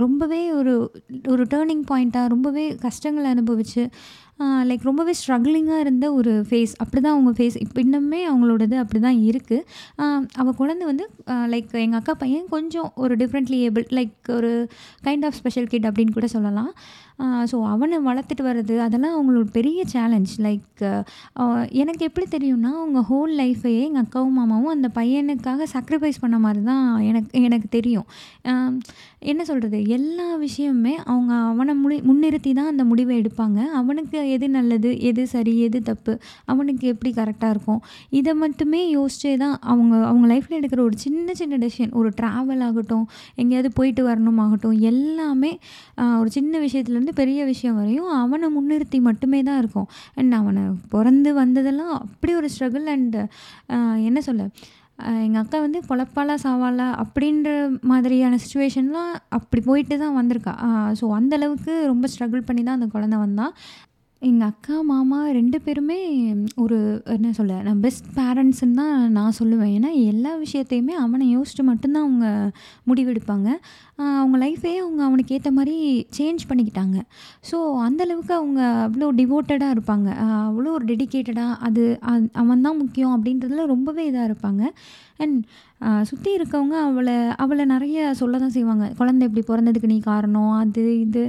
ரொம்பவே 0.04 0.42
ஒரு 0.60 0.76
ஒரு 1.34 1.46
டேர்னிங் 1.54 1.86
பாயிண்ட்டாக 1.94 2.34
ரொம்பவே 2.36 2.68
கஷ்டங்களை 2.86 3.30
அனுபவிச்சு 3.36 3.86
லைக் 4.70 4.88
ரொம்பவே 4.90 5.14
ஸ்ட்ரகிளிங்காக 5.20 5.84
இருந்த 5.84 6.06
ஒரு 6.14 6.32
ஃபேஸ் 6.48 6.74
அப்படி 6.84 7.00
தான் 7.02 7.16
அவங்க 7.16 7.32
ஃபேஸ் 7.38 7.58
இப்போ 7.66 7.80
இன்னுமே 7.86 8.20
அவங்களோடது 8.32 8.76
அப்படி 8.82 9.00
தான் 9.06 9.20
இருக்குது 9.30 10.10
அவள் 10.42 10.58
குழந்தை 10.60 10.86
வந்து 10.92 11.06
லைக் 11.54 11.72
எங்கள் 11.86 12.00
அக்கா 12.02 12.14
பையன் 12.24 12.46
கொஞ்சம் 12.56 12.90
ஒரு 13.04 13.16
டிஃப்ரெண்ட்லி 13.22 13.60
ஏபிள் 13.68 13.88
லைக் 14.00 14.32
ஒரு 14.38 14.52
கைண்ட் 15.08 15.28
ஆஃப் 15.30 15.38
ஸ்பெஷல் 15.40 15.72
கிட் 15.74 15.90
அப்படின்னு 15.90 16.16
கூட 16.18 16.30
சொல்லலாம். 16.36 16.72
ஸோ 17.52 17.58
அவனை 17.74 17.98
வளர்த்துட்டு 18.08 18.44
வர்றது 18.48 18.76
அதெல்லாம் 18.86 19.14
அவங்களோட 19.18 19.48
பெரிய 19.58 19.82
சேலஞ்ச் 19.94 20.34
லைக் 20.46 20.82
எனக்கு 21.82 22.04
எப்படி 22.10 22.26
தெரியும்னா 22.34 22.72
அவங்க 22.82 23.02
ஹோல் 23.12 23.34
லைஃப்பையே 23.42 23.84
எங்கள் 23.90 24.04
அக்காவும் 24.06 24.38
மாமாவும் 24.40 24.74
அந்த 24.76 24.88
பையனுக்காக 24.98 25.68
சாக்ரிஃபைஸ் 25.74 26.22
பண்ண 26.24 26.38
மாதிரி 26.46 26.64
தான் 26.72 26.84
எனக்கு 27.10 27.44
எனக்கு 27.50 27.70
தெரியும். 27.78 28.08
என்ன 29.32 29.42
சொல்கிறது 29.50 29.78
எல்லா 29.98 30.28
விஷயமுமே 30.44 30.96
அவங்க 31.12 31.34
அவனை 31.52 31.74
முடி 31.84 31.96
முன்னிறுத்தி 32.10 32.52
தான் 32.60 32.72
அந்த 32.74 32.84
முடிவை 32.90 33.14
எடுப்பாங்க. 33.22 33.60
அவனுக்கு 33.82 34.18
எது 34.36 34.48
நல்லது 34.56 34.90
எது 35.10 35.24
சரி 35.34 35.54
எது 35.66 35.80
தப்பு 35.90 36.14
அவனுக்கு 36.52 36.86
எப்படி 36.94 37.12
கரெக்டாக 37.20 37.54
இருக்கும்? 37.56 37.82
இதை 38.20 38.34
மட்டுமே 38.44 38.82
யோசிச்சே 38.98 39.34
தான் 39.44 39.56
அவங்க 39.72 39.96
அவங்க 40.10 40.26
லைஃப்பில் 40.34 40.60
எடுக்கிற 40.60 40.82
ஒரு 40.90 40.98
சின்ன 41.06 41.36
சின்ன 41.42 41.60
டெசிஷன் 41.64 41.94
ஒரு 42.02 42.12
ட்ராவல் 42.20 42.64
ஆகட்டும் 42.68 43.06
எங்கேயாவது 43.42 43.72
போயிட்டு 43.80 44.04
வரணும் 44.10 44.42
ஆகட்டும் 44.46 44.78
எல்லாமே 44.92 45.52
ஒரு 46.22 46.32
சின்ன 46.38 46.54
விஷயத்துலேருந்து 46.66 47.16
பெரிய 47.22 47.42
விஷயம் 47.52 47.78
வரையும் 47.82 48.14
அவனை 48.22 48.50
முன்னிறுத்தி 48.58 49.02
மட்டுமே 49.10 49.42
தான் 49.50 49.60
இருக்கும். 49.64 49.90
அண்ட் 50.20 50.36
அவனை 50.42 50.64
பிறந்து 50.96 51.34
வந்ததெல்லாம் 51.42 51.94
அப்படி 52.04 52.34
ஒரு 52.42 52.50
ஸ்ட்ரகிள் 52.56 52.88
அண்ட் 52.96 53.20
என்ன 54.10 54.20
சொல்ல? 54.30 54.44
எங்கள் 55.26 55.42
அக்கா 55.42 55.58
வந்து 55.64 55.80
பொழப்பாலா 55.88 56.36
சாவாலா 56.44 56.86
அப்படின்ற 57.04 57.50
மாதிரியான 57.92 58.38
சுச்சுவேஷன்லாம் 58.44 59.10
அப்படி 59.38 59.62
போயிட்டு 59.70 59.96
தான் 60.04 60.16
வந்திருக்கா. 60.20 60.54
ஸோ 61.00 61.06
அந்தளவுக்கு 61.18 61.74
ரொம்ப 61.92 62.08
ஸ்ட்ரகிள் 62.14 62.46
பண்ணி 62.50 62.62
தான் 62.64 62.78
அந்த 62.80 62.88
குழந்த 62.94 63.18
வந்தான் 63.24 63.54
எங்கள் 64.28 64.50
அக்கா 64.52 64.76
மாமா 64.90 65.18
ரெண்டு 65.38 65.58
பேருமே 65.66 65.98
ஒரு 66.64 66.78
என்ன 67.16 67.32
சொல்ல 67.40 67.58
நான் 67.66 67.82
பெஸ்ட் 67.86 68.08
பேரண்ட்ஸுன்னு 68.16 68.78
தான் 68.80 68.96
நான் 69.18 69.36
சொல்லுவேன். 69.40 69.74
ஏன்னா 69.78 69.92
எல்லா 70.12 70.32
விஷயத்தையுமே 70.44 70.94
அவனை 71.04 71.26
யோசிச்சு 71.36 71.64
மட்டும்தான் 71.70 72.06
அவங்க 72.06 72.28
முடிவெடுப்பாங்க. 72.90 73.50
அவங்க 74.22 74.38
லைஃபே 74.46 74.74
அவங்க 74.84 75.02
அவனுக்கு 75.08 75.36
ஏற்ற 75.38 75.52
மாதிரி 75.58 75.76
சேஞ்ச் 76.18 76.48
பண்ணிக்கிட்டாங்க. 76.50 76.98
ஸோ 77.50 77.60
அந்தளவுக்கு 77.88 78.34
அவங்க 78.40 78.62
அவ்வளோ 78.88 79.10
டிவோட்டடாக 79.20 79.76
இருப்பாங்க. 79.76 80.10
அவ்வளோ 80.50 80.72
ஒரு 80.78 80.88
டெடிக்கேட்டடாக 80.92 81.62
அது 81.70 81.86
அவன் 82.44 82.66
தான் 82.68 82.82
முக்கியம் 82.84 83.16
அப்படின்றதுல 83.18 83.66
ரொம்பவே 83.74 84.06
இதாக 84.12 84.30
இருப்பாங்க. 84.32 84.64
அண்ட் 85.24 85.38
சுற்றி 86.10 86.30
இருக்கவங்க 86.38 86.76
அவளை 86.88 87.16
அவளை 87.44 87.64
நிறைய 87.74 88.14
சொல்ல 88.22 88.40
தான் 88.44 88.54
செய்வாங்க. 88.58 88.86
குழந்தை 89.00 89.24
இப்படி 89.28 89.44
பிறந்ததுக்கு 89.50 89.92
நீ 89.94 89.98
காரணம் 90.10 90.54
அது 90.62 90.84
இது 91.06 91.24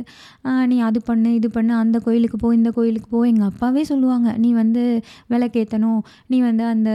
நீ 0.73 0.77
அது 0.89 1.01
பண்ணு 1.09 1.31
இது 1.39 1.51
பண்ணு 1.57 1.75
அந்த 1.83 1.99
கோயிலுக்கு 2.07 2.39
போ 2.45 2.51
இந்த 2.59 2.71
கோயிலுக்கு 2.79 3.11
போ 3.15 3.21
எங்கள் 3.33 3.51
அப்பாவே 3.51 3.85
சொல்லுவாங்க. 3.93 4.29
நீ 4.45 4.53
வந்து 4.63 4.85
விளக்கேற்றணும் 5.35 6.01
நீ 6.35 6.41
வந்து 6.49 6.67
அந்த 6.75 6.91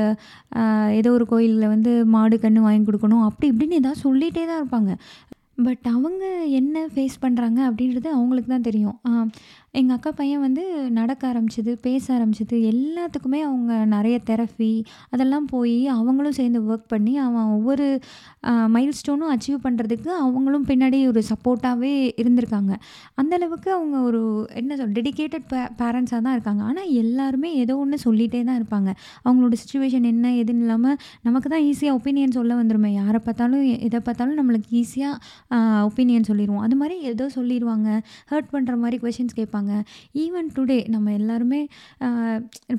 ஏதோ 0.99 1.11
ஒரு 1.17 1.27
கோயிலில் 1.33 1.73
வந்து 1.75 1.93
மாடு 2.15 2.37
கன்று 2.45 2.65
வாங்கி 2.67 2.85
கொடுக்கணும் 2.89 3.25
அப்படி 3.29 3.49
இப்படின்னு 3.53 3.81
ஏதாவது 3.81 4.03
சொல்லிகிட்டே 4.07 4.45
தான் 4.51 4.61
இருப்பாங்க. 4.61 4.93
பட் 5.65 5.85
அவங்க 5.95 6.25
என்ன 6.59 6.75
ஃபேஸ் 6.93 7.15
பண்ணுறாங்க 7.23 7.59
அப்படின்றது 7.69 8.07
அவங்களுக்கு 8.17 8.49
தான் 8.53 8.67
தெரியும் 8.67 8.97
எங்கள் 9.79 9.95
அக்கா 9.97 10.11
பையன் 10.15 10.41
வந்து 10.45 10.63
நடக்க 10.97 11.23
ஆரம்பிச்சது 11.29 11.71
பேச 11.85 12.05
ஆரம்பிச்சது 12.15 12.55
எல்லாத்துக்குமே 12.71 13.39
அவங்க 13.49 13.73
நிறைய 13.93 14.15
தெரப்பி 14.29 14.71
அதெல்லாம் 15.13 15.45
போய் 15.51 15.77
அவங்களும் 15.93 16.35
சேர்ந்து 16.39 16.59
ஒர்க் 16.69 16.89
பண்ணி 16.93 17.13
அவன் 17.25 17.47
ஒவ்வொரு 17.57 17.85
மைல் 18.73 18.91
ஸ்டோனும் 18.99 19.31
அச்சீவ் 19.33 19.59
பண்ணுறதுக்கு 19.65 20.09
அவங்களும் 20.23 20.65
பின்னாடி 20.71 20.97
ஒரு 21.11 21.21
சப்போர்ட்டாகவே 21.29 21.93
இருந்திருக்காங்க. 22.23 22.73
அந்தளவுக்கு 23.21 23.69
அவங்க 23.77 23.95
ஒரு 24.09 24.21
என்ன 24.61 24.77
சொல் 24.81 24.93
டெடிக்கேட்டட் 24.97 25.47
பே 25.53 25.61
பேரண்ட்ஸாக 25.81 26.21
தான் 26.25 26.35
இருக்காங்க. 26.37 26.63
ஆனால் 26.71 26.89
எல்லாருமே 27.03 27.51
ஏதோ 27.63 27.77
ஒன்று 27.83 27.99
சொல்லிகிட்டே 28.05 28.41
தான் 28.49 28.59
இருப்பாங்க. 28.61 28.89
அவங்களோட 29.25 29.53
சுச்சுவேஷன் 29.63 30.09
என்ன 30.13 30.33
எதுன்னு 30.41 30.65
இல்லாமல் 30.67 30.99
நமக்கு 31.29 31.49
தான் 31.55 31.65
ஈஸியாக 31.69 31.99
ஒப்பீனியன் 31.99 32.37
சொல்ல 32.39 32.59
வந்துருமே. 32.61 32.91
யாரை 33.01 33.21
பார்த்தாலும் 33.29 33.65
எதை 33.89 34.01
பார்த்தாலும் 34.09 34.37
நம்மளுக்கு 34.41 34.69
ஈஸியாக 34.81 35.15
ஒப்பீனியன் 35.89 36.29
சொல்லிடுவோம் 36.31 36.67
அது 36.67 36.77
மாதிரி 36.83 36.97
ஏதோ 37.13 37.27
சொல்லிடுவாங்க 37.39 37.89
ஹர்ட் 38.33 38.53
பண்ணுற 38.57 38.75
மாதிரி 38.85 38.99
கொஷின்ஸ் 39.05 39.39
கேட்பாங்க. 39.41 39.59
சொல்லுவாங்க. 39.61 39.73
ஈவன் 40.23 40.49
டுடே 40.55 40.77
நம்ம 40.93 41.11
எல்லாருமே 41.19 41.59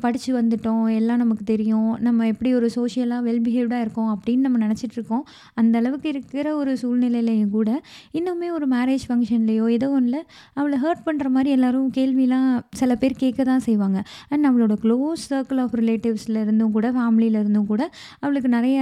படித்து 0.04 0.30
வந்துட்டோம் 0.38 0.84
எல்லாம் 0.98 1.20
நமக்கு 1.22 1.44
தெரியும் 1.52 1.90
நம்ம 2.06 2.26
எப்படி 2.32 2.50
ஒரு 2.58 2.68
சோஷியலாக 2.76 3.20
வெல் 3.28 3.42
பிஹேவ்டாக 3.46 3.84
இருக்கோம் 3.84 4.10
அப்படின்னு 4.14 4.46
நம்ம 4.46 4.60
நினச்சிட்டு 4.66 4.96
இருக்கோம். 4.98 5.24
அந்த 5.60 5.74
அளவுக்கு 5.80 6.08
இருக்கிற 6.14 6.48
ஒரு 6.60 6.72
சூழ்நிலையிலையும் 6.82 7.52
கூட 7.56 7.70
இன்னுமே 8.18 8.48
ஒரு 8.58 8.66
மேரேஜ் 8.74 9.06
ஃபங்க்ஷன்லேயோ 9.08 9.66
ஏதோ 9.76 9.88
ஒன்றில் 9.98 10.20
அவளை 10.58 10.78
ஹர்ட் 10.84 11.04
பண்ணுற 11.08 11.28
மாதிரி 11.36 11.50
எல்லோரும் 11.56 11.90
கேள்விலாம் 11.98 12.48
சில 12.80 12.92
பேர் 13.02 13.20
கேட்க 13.24 13.40
தான் 13.50 13.64
செய்வாங்க. 13.68 13.98
அண்ட் 14.32 14.46
அவளோட 14.50 14.74
க்ளோஸ் 14.84 15.24
சர்க்கிள் 15.32 15.62
ஆஃப் 15.64 15.76
ரிலேட்டிவ்ஸில் 15.82 16.42
இருந்தும் 16.44 16.74
கூட 16.78 16.86
ஃபேமிலியில் 16.98 17.40
இருந்தும் 17.42 17.68
கூட 17.72 17.82
அவளுக்கு 18.22 18.50
நிறைய 18.56 18.78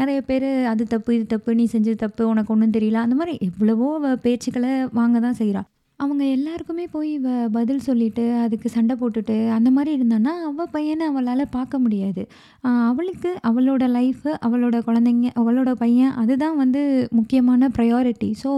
நிறைய 0.00 0.18
பேர் 0.30 0.48
அது 0.72 0.82
தப்பு 0.94 1.10
இது 1.18 1.26
தப்பு 1.34 1.50
நீ 1.60 1.66
செஞ்சது 1.74 1.98
தப்பு 2.06 2.22
உனக்கு 2.32 2.52
ஒன்றும் 2.56 2.76
தெரியல 2.78 3.00
அந்த 3.06 3.16
மாதிரி 3.20 3.34
எவ்வளவோ 3.48 3.88
பேச்சுக்களை 4.26 4.72
வாங்க 4.98 5.16
தான் 5.26 5.38
செய்கிறாள் 5.40 5.68
அவங்க 6.02 6.22
எல்லாருக்குமே 6.36 6.84
போய் 6.94 7.08
இவ 7.16 7.32
பதில் 7.56 7.82
சொல்லிட்டு 7.86 8.24
அதுக்கு 8.44 8.68
சண்டை 8.74 8.94
போட்டுட்டு 9.00 9.36
அந்த 9.56 9.68
மாதிரி 9.76 9.90
இருந்தான்னா 9.96 10.32
அவள் 10.48 10.70
பையனை 10.76 11.04
அவளால் 11.10 11.44
பார்க்க 11.56 11.80
முடியாது. 11.84 12.22
அவளுக்கு 12.90 13.30
அவளோட 13.48 13.84
லைஃபு 13.96 14.30
அவளோட 14.46 14.76
குழந்தைங்க 14.88 15.28
அவளோட 15.40 15.70
பையன் 15.82 16.12
அதுதான் 16.22 16.56
வந்து 16.62 16.80
முக்கியமான 17.18 17.68
ப்ரையாரிட்டி 17.76 18.30
ஸோ 18.42 18.50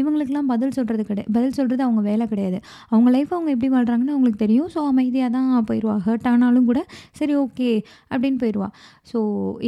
இவங்களுக்கெல்லாம் 0.00 0.50
பதில் 0.52 0.74
சொல்கிறது 0.78 1.04
கிடையாது 1.10 1.32
பதில் 1.36 1.56
சொல்கிறது 1.58 1.82
அவங்க 1.86 2.02
வேலை 2.10 2.26
கிடையாது. 2.32 2.58
அவங்க 2.92 3.08
லைஃப் 3.16 3.32
அவங்க 3.36 3.50
எப்படி 3.56 3.70
வாழ்கிறாங்கன்னு 3.76 4.14
அவங்களுக்கு 4.16 4.42
தெரியும். 4.44 4.68
ஸோ 4.74 4.82
அமைதியாக 4.92 5.30
தான் 5.36 5.48
போயிடுவாள் 5.70 6.02
ஹர்ட் 6.08 6.28
ஆனாலும் 6.32 6.68
கூட 6.70 6.82
சரி 7.20 7.36
ஓகே 7.44 7.70
அப்படின்னு 8.12 8.40
போயிடுவா 8.44 8.68
ஸோ 9.12 9.18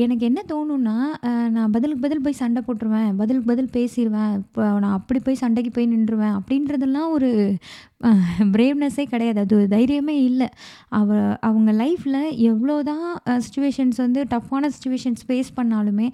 எனக்கு 0.05 0.25
என்ன 0.31 0.41
தோணுன்னா 0.53 0.97
நான் 1.57 1.73
பதிலுக்கு 1.77 2.05
பதில் 2.07 2.25
போய் 2.27 2.41
சண்டை 2.43 2.61
போட்டுருவேன் 2.67 3.11
பதிலுக்கு 3.21 3.49
பதில் 3.53 3.73
பேசிடுவேன் 3.79 4.35
இப்போ 4.43 4.62
நான் 4.83 4.97
அப்படி 4.99 5.21
போய் 5.27 5.41
சண்டைக்கு 5.43 5.73
போய் 5.77 5.93
நின்றுவேன் 5.95 6.37
அப்படின்றதெல்லாம் 6.39 7.09
ஒரு 7.17 7.22
ஒரு 7.23 7.31
பிரேவ்னஸ்ஸே 8.54 9.04
கிடையாது. 9.12 9.38
அது 9.44 9.52
ஒரு 9.59 9.66
தைரியமே 9.75 10.14
இல்லை. 10.28 10.47
அவ 10.99 11.11
அவங்க 11.49 11.71
லைஃப்பில் 11.80 12.18
எவ்வளோ 12.50 12.76
தான் 12.88 13.04
சுச்சுவேஷன்ஸ் 13.44 13.99
வந்து 14.04 14.21
டஃப்பான 14.32 14.71
சுச்சுவேஷன்ஸ் 14.75 15.23
ஃபேஸ் 15.28 15.50
பண்ணாலுமே 15.59 16.06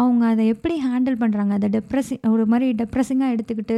அவங்க 0.00 0.22
அதை 0.32 0.44
எப்படி 0.54 0.74
ஹேண்டில் 0.86 1.16
பண்ணுறாங்க 1.22 1.52
அதை 1.58 1.68
டெப்ரெஸிங் 1.76 2.22
ஒரு 2.34 2.46
மாதிரி 2.52 2.66
டெப்ரெஸிங்காக 2.80 3.34
எடுத்துக்கிட்டு 3.36 3.76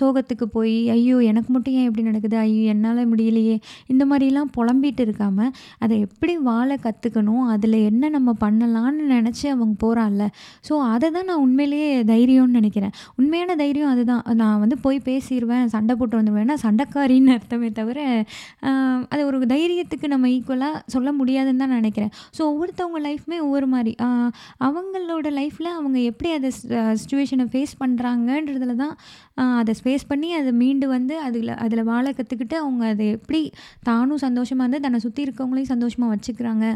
சோகத்துக்கு 0.00 0.48
போய் 0.56 0.76
ஐயோ 0.96 1.16
எனக்கு 1.30 1.50
மட்டும் 1.54 1.76
ஏன் 1.80 1.88
எப்படி 1.88 2.04
நடக்குது? 2.10 2.36
ஐயோ 2.44 2.62
என்னால் 2.74 3.02
முடியலையே. 3.12 3.56
இந்த 3.94 4.04
மாதிரிலாம் 4.10 4.50
புலம்பிட்டு 4.58 5.04
இருக்காமல் 5.06 5.52
அதை 5.84 5.94
எப்படி 6.06 6.34
வாழ 6.50 6.70
கற்றுக்கணும் 6.86 7.44
அதில் 7.54 7.78
என்ன 7.90 8.12
நம்ம 8.16 8.34
பண்ணலான்னு 8.44 9.04
நினச்சி 9.16 9.46
அவங்க 9.54 9.74
போகிறான்ல 9.84 10.26
ஸோ 10.68 10.74
அதை 10.92 11.08
தான் 11.16 11.28
நான் 11.30 11.42
உண்மையிலேயே 11.46 11.90
தைரியம்னு 12.12 12.58
நினைக்கிறேன். 12.60 12.94
உண்மையான 13.20 13.56
தைரியம் 13.62 13.92
அதுதான். 13.94 14.24
நான் 14.42 14.60
வந்து 14.64 14.78
போய் 14.86 14.98
பேசிடுவேன் 15.10 15.66
சண்டை 15.76 15.94
போட்டு 16.00 16.18
வந்துடுவேன்னா 16.20 16.56
சண்டைக்காரின்னு 16.90 17.34
அர்த்தமே 17.38 17.68
தவிர 17.78 17.98
அது 19.12 19.22
ஒரு 19.28 19.38
தைரியத்துக்கு 19.52 20.06
நம்ம 20.12 20.28
ஈக்குவலாக 20.36 20.80
சொல்ல 20.94 21.08
முடியாதுன்னு 21.18 21.62
தான் 21.62 21.76
நினைக்கிறேன். 21.78 22.12
ஸோ 22.36 22.40
ஒவ்வொருத்தவங்க 22.50 23.00
லைஃப்மே 23.08 23.38
ஒவ்வொரு 23.46 23.66
மாதிரி. 23.74 23.92
அவங்களோட 24.66 25.28
லைஃப்பில் 25.38 25.70
அவங்க 25.78 25.98
எப்படி 26.10 26.30
அதை 26.38 26.50
சுச்சுவேஷனை 27.02 27.46
ஃபேஸ் 27.52 27.74
பண்ணுறாங்கன்றதுல 27.82 28.74
தான் 28.82 28.94
அதை 29.60 29.74
ஃபேஸ் 29.82 30.08
பண்ணி 30.10 30.30
அதை 30.40 30.50
மீண்டு 30.62 30.86
வந்து 30.96 31.14
அதில் 31.26 31.52
அதில் 31.64 31.88
வாழ 31.90 32.06
கற்றுக்கிட்டு 32.18 32.56
அவங்க 32.64 32.84
அதை 32.94 33.06
எப்படி 33.18 33.42
தானும் 33.88 34.22
சந்தோஷமாக 34.26 34.66
இருந்து 34.66 34.84
தன்னை 34.86 35.00
சுற்றி 35.06 35.22
இருக்கவங்களையும் 35.26 35.72
சந்தோஷமாக 35.74 36.12
வச்சுக்கிறாங்க 36.14 36.66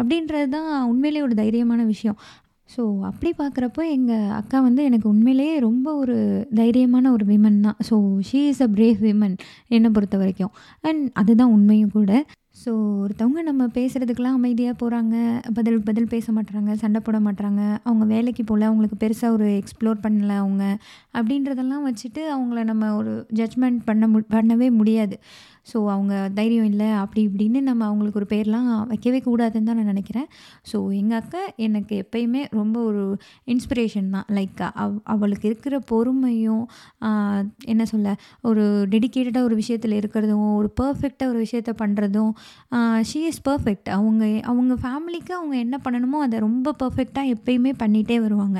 அப்படின்றது 0.00 0.48
தான் 0.56 0.70
உண்மையிலேயே 0.92 1.26
ஒரு 1.28 1.36
தைரியமான 1.42 1.82
விஷயம். 1.92 2.18
ஸோ 2.70 2.82
அப்படி 3.08 3.30
பார்க்குறப்போ 3.38 3.82
எங்கள் 3.96 4.30
அக்கா 4.32 4.58
வந்து 4.60 4.82
எனக்கு 4.84 5.06
உண்மையிலேயே 5.08 5.54
ரொம்ப 5.60 5.88
ஒரு 5.94 6.16
தைரியமான 6.54 7.10
ஒரு 7.10 7.24
விமன் 7.24 7.60
தான். 7.60 7.78
So 7.88 7.96
she 8.28 8.40
is 8.50 8.62
a 8.62 8.68
brave 8.76 9.00
women 9.04 9.36
என்னை 9.68 9.90
பொறுத்த 9.90 10.16
வரைக்கும். 10.16 10.52
அண்ட் 10.84 11.04
அதுதான் 11.14 11.52
உண்மையும் 11.52 11.92
கூட. 11.92 12.12
ஸோ 12.62 12.72
ஒருத்தவங்க 13.02 13.40
நம்ம 13.42 13.62
பேசுகிறதுக்கெலாம் 13.74 14.36
அமைதியாக 14.38 14.74
போகிறாங்க 14.82 15.14
பதில் 15.54 15.78
பதில் 15.82 16.10
பேச 16.12 16.32
மாட்டுறாங்க 16.32 16.72
சண்டை 16.82 17.00
போட 17.00 17.18
மாட்டுறாங்க 17.20 17.62
அவங்க 17.84 18.04
வேலைக்கு 18.12 18.42
போகல 18.44 18.68
அவங்களுக்கு 18.68 18.98
பெருசாக 19.00 19.36
ஒரு 19.36 19.46
எக்ஸ்ப்ளோர் 19.60 20.04
பண்ணல 20.04 20.32
அவங்க 20.42 20.64
அப்படின்றதெல்லாம் 21.14 21.86
வச்சுட்டு 21.88 22.22
அவங்கள 22.34 22.62
நம்ம 22.64 22.92
ஒரு 22.96 23.12
ஜட்ஜ்மெண்ட் 23.36 23.80
பண்ண 23.84 24.06
மு 24.06 24.20
பண்ணவே 24.36 24.68
முடியாது. 24.78 25.16
ஸோ 25.70 25.78
அவங்க 25.94 26.14
தைரியம் 26.38 26.68
இல்லை 26.70 26.88
அப்படி 27.02 27.20
இப்படின்னு 27.28 27.60
நம்ம 27.68 27.82
அவங்களுக்கு 27.88 28.20
ஒரு 28.20 28.28
பேர்லாம் 28.32 28.68
வைக்கவே 28.92 29.20
கூடாதுன்னு 29.26 29.68
தான் 29.68 29.78
நான் 29.80 29.90
நினைக்கிறேன். 29.92 30.28
ஸோ 30.70 30.76
எங்கள் 31.00 31.18
அக்கா 31.20 31.42
எனக்கு 31.66 31.94
எப்பயுமே 32.04 32.42
ரொம்ப 32.60 32.76
ஒரு 32.88 33.04
இன்ஸ்பிரேஷன் 33.54 34.08
தான். 34.16 34.26
லைக் 34.38 34.62
அவ் 34.84 34.96
அவளுக்கு 35.14 35.48
இருக்கிற 35.50 35.78
பொறுமையும் 35.92 36.64
என்ன 37.72 37.82
சொல்ல 37.92 38.14
ஒரு 38.50 38.64
டெடிக்கேட்டடாக 38.94 39.48
ஒரு 39.48 39.56
விஷயத்தில் 39.62 39.98
இருக்கிறதும் 40.00 40.44
ஒரு 40.60 40.70
பர்ஃபெக்டாக 40.82 41.32
ஒரு 41.32 41.40
விஷயத்த 41.44 41.74
பண்ணுறதும் 41.82 42.32
ஷீ 43.10 43.22
இஸ் 43.30 43.42
பர்ஃபெக்ட் 43.48 43.90
அவங்க 43.98 44.24
அவங்க 44.50 44.74
ஃபேமிலிக்கு 44.84 45.32
அவங்க 45.38 45.54
என்ன 45.64 45.76
பண்ணணுமோ 45.86 46.20
அதை 46.26 46.36
ரொம்ப 46.46 46.74
பர்ஃபெக்டாக 46.82 47.32
எப்பயுமே 47.36 47.72
பண்ணிகிட்டே 47.82 48.18
வருவாங்க. 48.26 48.58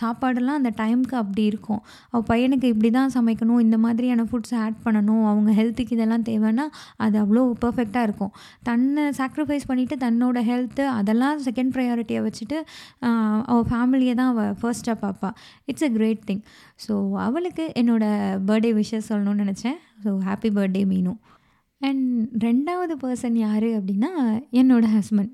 சாப்பாடெல்லாம் 0.00 0.58
அந்த 0.60 0.70
டைமுக்கு 0.80 1.16
அப்படி 1.22 1.42
இருக்கும். 1.50 1.80
அவள் 2.10 2.26
பையனுக்கு 2.30 2.66
இப்படி 2.72 2.90
தான் 2.98 3.12
சமைக்கணும் 3.16 3.62
இந்த 3.64 3.76
மாதிரியான 3.84 4.24
ஃபுட்ஸ் 4.30 4.54
ஆட் 4.64 4.78
பண்ணணும் 4.86 5.24
அவங்க 5.30 5.50
ஹெல்த்துக்கு 5.58 5.96
இதெல்லாம் 5.96 6.25
தேவைன்னா 6.30 6.66
அது 7.04 7.16
அவ்வளோ 7.24 7.42
பர்ஃபெக்டாக 7.64 8.06
இருக்கும். 8.08 8.32
தன்னை 8.68 9.04
சாக்ரிஃபைஸ் 9.20 9.68
பண்ணிவிட்டு 9.70 9.96
தன்னோட 10.04 10.38
ஹெல்த்து 10.50 10.84
அதெல்லாம் 10.98 11.38
செகண்ட் 11.46 11.74
ப்ரையாரிட்டியை 11.76 12.22
வச்சுட்டு 12.26 12.58
அவள் 13.50 13.68
ஃபேமிலியை 13.70 14.14
தான் 14.20 14.32
அவள் 14.34 14.54
ஃபர்ஸ்ட்டாக 14.62 14.96
பார்ப்பா 15.04 15.30
it's 15.70 15.86
a 15.88 15.92
great 15.98 16.26
thing 16.30 16.42
so 16.86 16.94
அவளுக்கு 17.26 17.66
என்னோடய 17.82 18.42
பர்த்டே 18.50 18.72
விஷஸ் 18.80 19.08
சொல்லணும்னு 19.12 19.44
நினச்சேன். 19.44 19.78
So 20.04 20.10
happy 20.28 20.50
birthday 20.58 20.84
Meenu. 20.92 21.14
And 21.80 22.04
ரெண்டாவது 22.44 22.94
பர்சன் 23.02 23.34
யார் 23.46 23.66
அப்படின்னா 23.78 24.10
என்னோடய 24.60 24.90
ஹஸ்பண்ட் 24.96 25.32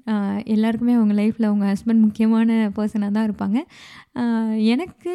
எல்லாருக்குமே 0.54 0.94
அவங்க 0.98 1.14
லைஃப்பில் 1.20 1.48
அவங்க 1.48 1.66
ஹஸ்பண்ட் 1.72 2.02
முக்கியமான 2.06 2.56
பர்சனாக 2.78 3.14
தான் 3.16 3.26
இருப்பாங்க. 3.28 3.58
எனக்கு 4.72 5.12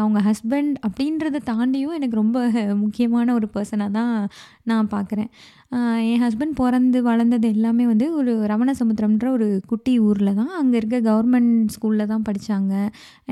அவங்க 0.00 0.18
ஹஸ்பண்ட் 0.28 0.74
அப்படின்றத 0.86 1.40
தாண்டியும் 1.48 1.96
எனக்கு 1.98 2.20
ரொம்ப 2.22 2.38
முக்கியமான 2.84 3.32
ஒரு 3.38 3.48
பர்சனாக 3.54 3.96
தான் 3.98 4.12
நான் 4.70 4.92
பார்க்குறேன் 4.94 5.30
என் 6.10 6.22
ஹஸ்பண்ட் 6.24 6.54
பிறந்து 6.60 6.98
வளர்ந்தது 7.08 7.48
எல்லாமே 7.56 7.84
வந்து 7.90 8.06
ஒரு 8.20 8.32
ரமண 8.52 8.70
சமுத்திரம்ன்ற 8.80 9.26
ஒரு 9.36 9.48
குட்டி 9.72 9.92
ஊரில் 10.08 10.38
தான். 10.40 10.54
அங்கே 10.60 10.76
இருக்க 10.80 10.98
கவர்மெண்ட் 11.10 11.52
ஸ்கூலில் 11.74 12.10
தான் 12.12 12.26
படித்தாங்க 12.28 12.74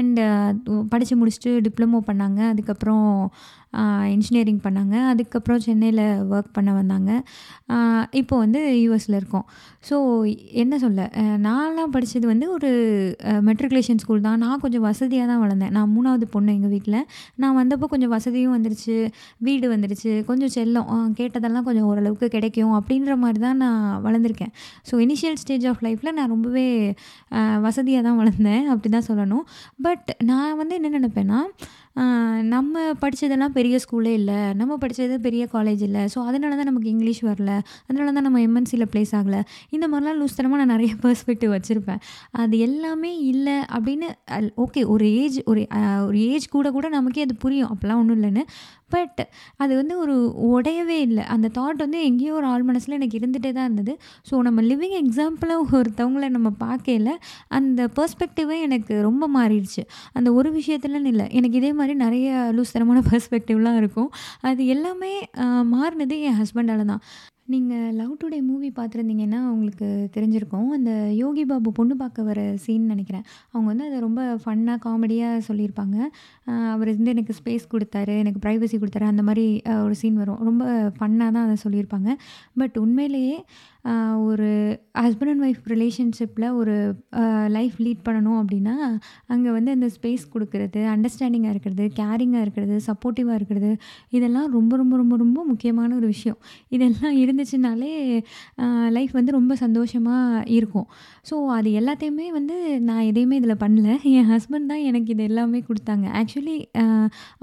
அண்டு 0.00 0.25
படித்து 0.92 1.16
முடிச்சுட்டு 1.21 1.52
டிப்ளமோ 1.66 2.00
பண்ணாங்க. 2.11 2.40
அதுக்கப்புறம் 2.52 3.09
இன்ஜினியரிங் 4.14 4.60
பண்ணாங்க. 4.66 4.96
அதுக்கப்புறம் 5.12 5.62
சென்னையில் 5.66 6.04
ஒர்க் 6.34 6.52
பண்ண 6.56 6.70
வந்தாங்க. 6.78 7.10
இப்போ 8.20 8.34
வந்து 8.44 8.60
யூஎஸில் 8.84 9.16
இருக்கோம். 9.20 9.46
ஸோ 9.88 9.96
என்ன 10.62 10.75
சொல்ல? 10.84 11.02
நான்லாம் 11.46 11.92
படித்தது 11.94 12.26
வந்து 12.32 12.46
ஒரு 12.56 12.70
மெட்ரிகுலேஷன் 13.48 14.00
ஸ்கூல் 14.02 14.25
தான். 14.26 14.40
நான் 14.44 14.62
கொஞ்சம் 14.64 14.84
வசதியாக 14.88 15.28
தான் 15.32 15.42
வளர்ந்தேன். 15.44 15.75
நான் 15.78 15.92
மூணாவது 15.96 16.28
பொண்ணு 16.34 16.54
எங்கள் 16.58 16.72
வீட்டில் 16.75 16.98
நான் 17.44 17.58
வந்தப்போ 17.60 17.88
கொஞ்சம் 17.94 18.12
வசதியும் 18.16 18.54
வந்துருச்சு. 18.56 18.96
வீடு 19.48 19.66
வந்துருச்சு. 19.75 20.12
கொஞ்சம் 20.30 20.52
செல்லம். 20.58 20.88
கேட்டதெல்லாம் 21.20 21.66
கொஞ்சம் 21.68 21.88
ஓரளவுக்கு 21.90 22.28
கிடைக்கும் 22.37 22.75
அப்படின்ற 22.80 23.16
மாதிரி 23.25 23.40
தான் 23.46 23.60
நான் 23.64 23.82
வளர்ந்துருக்கேன். 24.06 24.52
ஸோ 24.90 24.94
இனிஷியல் 25.06 25.38
ஸ்டேஜ் 25.44 25.66
ஆஃப் 25.72 25.82
லைஃப்பில் 25.88 26.16
நான் 26.20 26.32
ரொம்பவே 26.34 26.68
வசதியாக 27.66 28.02
தான் 28.08 28.18
வளர்ந்தேன். 28.22 28.64
அப்படி 28.72 28.90
தான் 28.96 29.08
சொல்லணும். 29.10 29.44
பட் 29.87 30.08
நான் 30.30 30.58
வந்து 30.62 30.76
என்ன 30.80 30.92
நினப்பேன்னா 30.98 31.40
நம்ம 32.55 32.83
படித்ததெல்லாம் 33.02 33.55
பெரிய 33.57 33.76
ஸ்கூலே 33.85 34.12
இல்லை. 34.19 34.38
நம்ம 34.61 34.73
படித்தது 34.83 35.14
பெரிய 35.26 35.43
காலேஜ் 35.55 35.83
இல்லை. 35.87 36.02
ஸோ 36.14 36.19
அதனால 36.28 36.57
தான் 36.59 36.69
நமக்கு 36.71 36.90
இங்கிலீஷ் 36.95 37.23
வரல. 37.28 37.52
அதனால 37.88 38.12
தான் 38.17 38.26
நம்ம 38.26 38.40
எம்என்சியில் 38.49 38.87
ப்ளேஸ் 38.93 39.12
ஆகலை. 39.19 39.40
இந்த 39.76 39.87
மாதிரிலாம் 39.93 40.19
லூஸ்தனமாக 40.21 40.61
நான் 40.62 40.73
நிறைய 40.75 40.93
பெர்ஸ்பெக்டிவ் 41.05 41.52
வச்சுருப்பேன். 41.57 42.02
அது 42.43 42.59
எல்லாமே 42.69 43.12
இல்லை 43.33 43.57
அப்படின்னு 43.76 44.09
ஓகே 44.64 44.83
ஒரு 44.95 45.07
ஏஜ் 45.23 45.38
ஒரு 45.52 45.62
ஒரு 46.09 46.21
ஏஜ் 46.33 46.47
கூட 46.57 46.71
கூட 46.76 46.88
நமக்கே 46.97 47.25
அது 47.28 47.37
புரியும். 47.45 47.71
அப்போல்லாம் 47.75 48.02
ஒன்றும் 48.02 48.19
இல்லைன்னு. 48.21 48.45
பட் 48.95 49.21
அது 49.62 49.73
வந்து 49.80 49.95
ஒரு 50.02 50.14
உடையவே 50.50 50.99
இல்லை. 51.07 51.25
அந்த 51.35 51.47
தாட் 51.59 51.85
வந்து 51.85 52.00
எங்கேயோ 52.09 52.33
ஒரு 52.40 52.47
ஆள் 52.52 52.66
மனசில் 52.71 52.97
எனக்கு 52.99 53.18
இருந்துகிட்டே 53.21 53.52
தான் 53.57 53.66
இருந்தது. 53.68 53.95
ஸோ 54.28 54.42
நம்ம 54.49 54.62
லிவிங் 54.71 54.97
எக்ஸாம்பிளாக 55.02 55.66
ஒருத்தவங்கள 55.78 56.28
நம்ம 56.37 56.52
பார்க்கையில 56.64 57.14
அந்த 57.59 57.88
பர்ஸ்பெக்டிவே 57.99 58.59
எனக்கு 58.68 58.95
ரொம்ப 59.09 59.25
மாறிடுச்சு. 59.38 59.85
அந்த 60.18 60.28
ஒரு 60.40 60.50
விஷயத்துலன்னு 60.59 61.12
இல்லை. 61.14 61.26
எனக்கு 61.40 61.59
இதே 61.62 61.73
மாதிரி 61.80 61.97
நிறைய 62.04 62.28
லூஸ்தரமான 62.59 63.02
பர்ஸ்பெக்டிவ்லாம் 63.11 63.80
இருக்கும். 63.83 64.11
அது 64.50 64.62
எல்லாமே 64.76 65.14
மாறினது 65.75 66.16
என் 66.28 66.38
ஹஸ்பண்டால் 66.42 66.90
தான். 66.92 67.02
நீங்கள் 67.52 67.95
லவ் 67.99 68.17
டுடே 68.23 68.38
மூவி 68.49 68.69
பார்த்துருந்தீங்கன்னா 68.76 69.38
உங்களுக்கு 69.52 69.87
தெரிஞ்சிருக்கும். 70.14 70.67
அந்த 70.76 70.90
யோகி 71.21 71.45
பாபு 71.50 71.71
பொண்ணு 71.78 71.95
பார்க்க 72.02 72.26
வர 72.26 72.40
சீன் 72.64 72.90
நினைக்கிறேன். 72.93 73.25
அவங்க 73.52 73.67
வந்து 73.71 73.87
அதை 73.88 73.99
ரொம்ப 74.07 74.23
ஃபன்னாக 74.45 74.83
காமெடியாக 74.87 75.45
சொல்லியிருப்பாங்க. 75.49 75.97
அவர் 76.75 76.90
வந்து 76.99 77.14
எனக்கு 77.14 77.35
ஸ்பேஸ் 77.40 77.64
கொடுத்தாரு 77.75 78.14
எனக்கு 78.25 78.43
ப்ரைவசி 78.45 78.78
கொடுத்தாரு. 78.83 79.07
அந்த 79.12 79.25
மாதிரி 79.28 79.47
ஒரு 79.87 79.97
சீன் 80.00 80.21
வரும். 80.23 80.43
ரொம்ப 80.49 80.64
ஃபன்னாக 80.99 81.31
தான் 81.37 81.47
அதை 81.47 81.57
சொல்லியிருப்பாங்க. 81.64 82.11
பட் 82.62 82.76
உண்மையிலேயே 82.85 83.37
ஒரு 84.28 84.49
ஹஸ்பண்ட் 85.02 85.30
அண்ட் 85.33 85.45
ஒய்ஃப் 85.47 85.66
ரிலேஷன்ஷிப்பில் 85.73 86.47
ஒரு 86.61 86.75
லைஃப் 87.57 87.76
லீட் 87.85 88.02
பண்ணணும் 88.09 88.38
அப்படின்னா 88.40 88.75
அங்கே 89.33 89.50
வந்து 89.57 89.71
அந்த 89.76 89.88
ஸ்பேஸ் 89.97 90.25
கொடுக்கறது 90.35 90.80
அண்டர்ஸ்டாண்டிங்காக 90.95 91.52
இருக்கிறது 91.54 91.85
கேரிங்காக 92.00 92.42
இருக்கிறது 92.47 92.76
சப்போர்ட்டிவாக 92.88 93.38
இருக்கிறது 93.40 93.71
இதெல்லாம் 94.16 94.49
ரொம்ப 94.57 94.73
ரொம்ப 94.83 94.97
ரொம்ப 95.02 95.16
ரொம்ப 95.25 95.45
முக்கியமான 95.50 95.90
ஒரு 96.00 96.09
விஷயம். 96.14 96.38
இதெல்லாம் 96.76 97.14
இருந்துச்சுனாலே 97.23 97.92
லைஃப் 98.97 99.14
வந்து 99.18 99.37
ரொம்ப 99.38 99.52
சந்தோஷமாக 99.64 100.42
இருக்கும். 100.57 100.88
ஸோ 101.30 101.37
அது 101.59 101.68
எல்லாத்தையுமே 101.80 102.26
வந்து 102.38 102.57
நான் 102.88 103.04
எதையுமே 103.11 103.38
இதில் 103.40 103.61
பண்ணல. 103.64 103.88
என் 104.18 104.30
ஹஸ்பண்ட் 104.35 104.71
தான் 104.73 104.85
எனக்கு 104.90 105.12
இது 105.14 105.25
எல்லாமே 105.30 105.61
கொடுத்தாங்க. 105.68 106.07
ஆக்சுவலி 106.21 106.57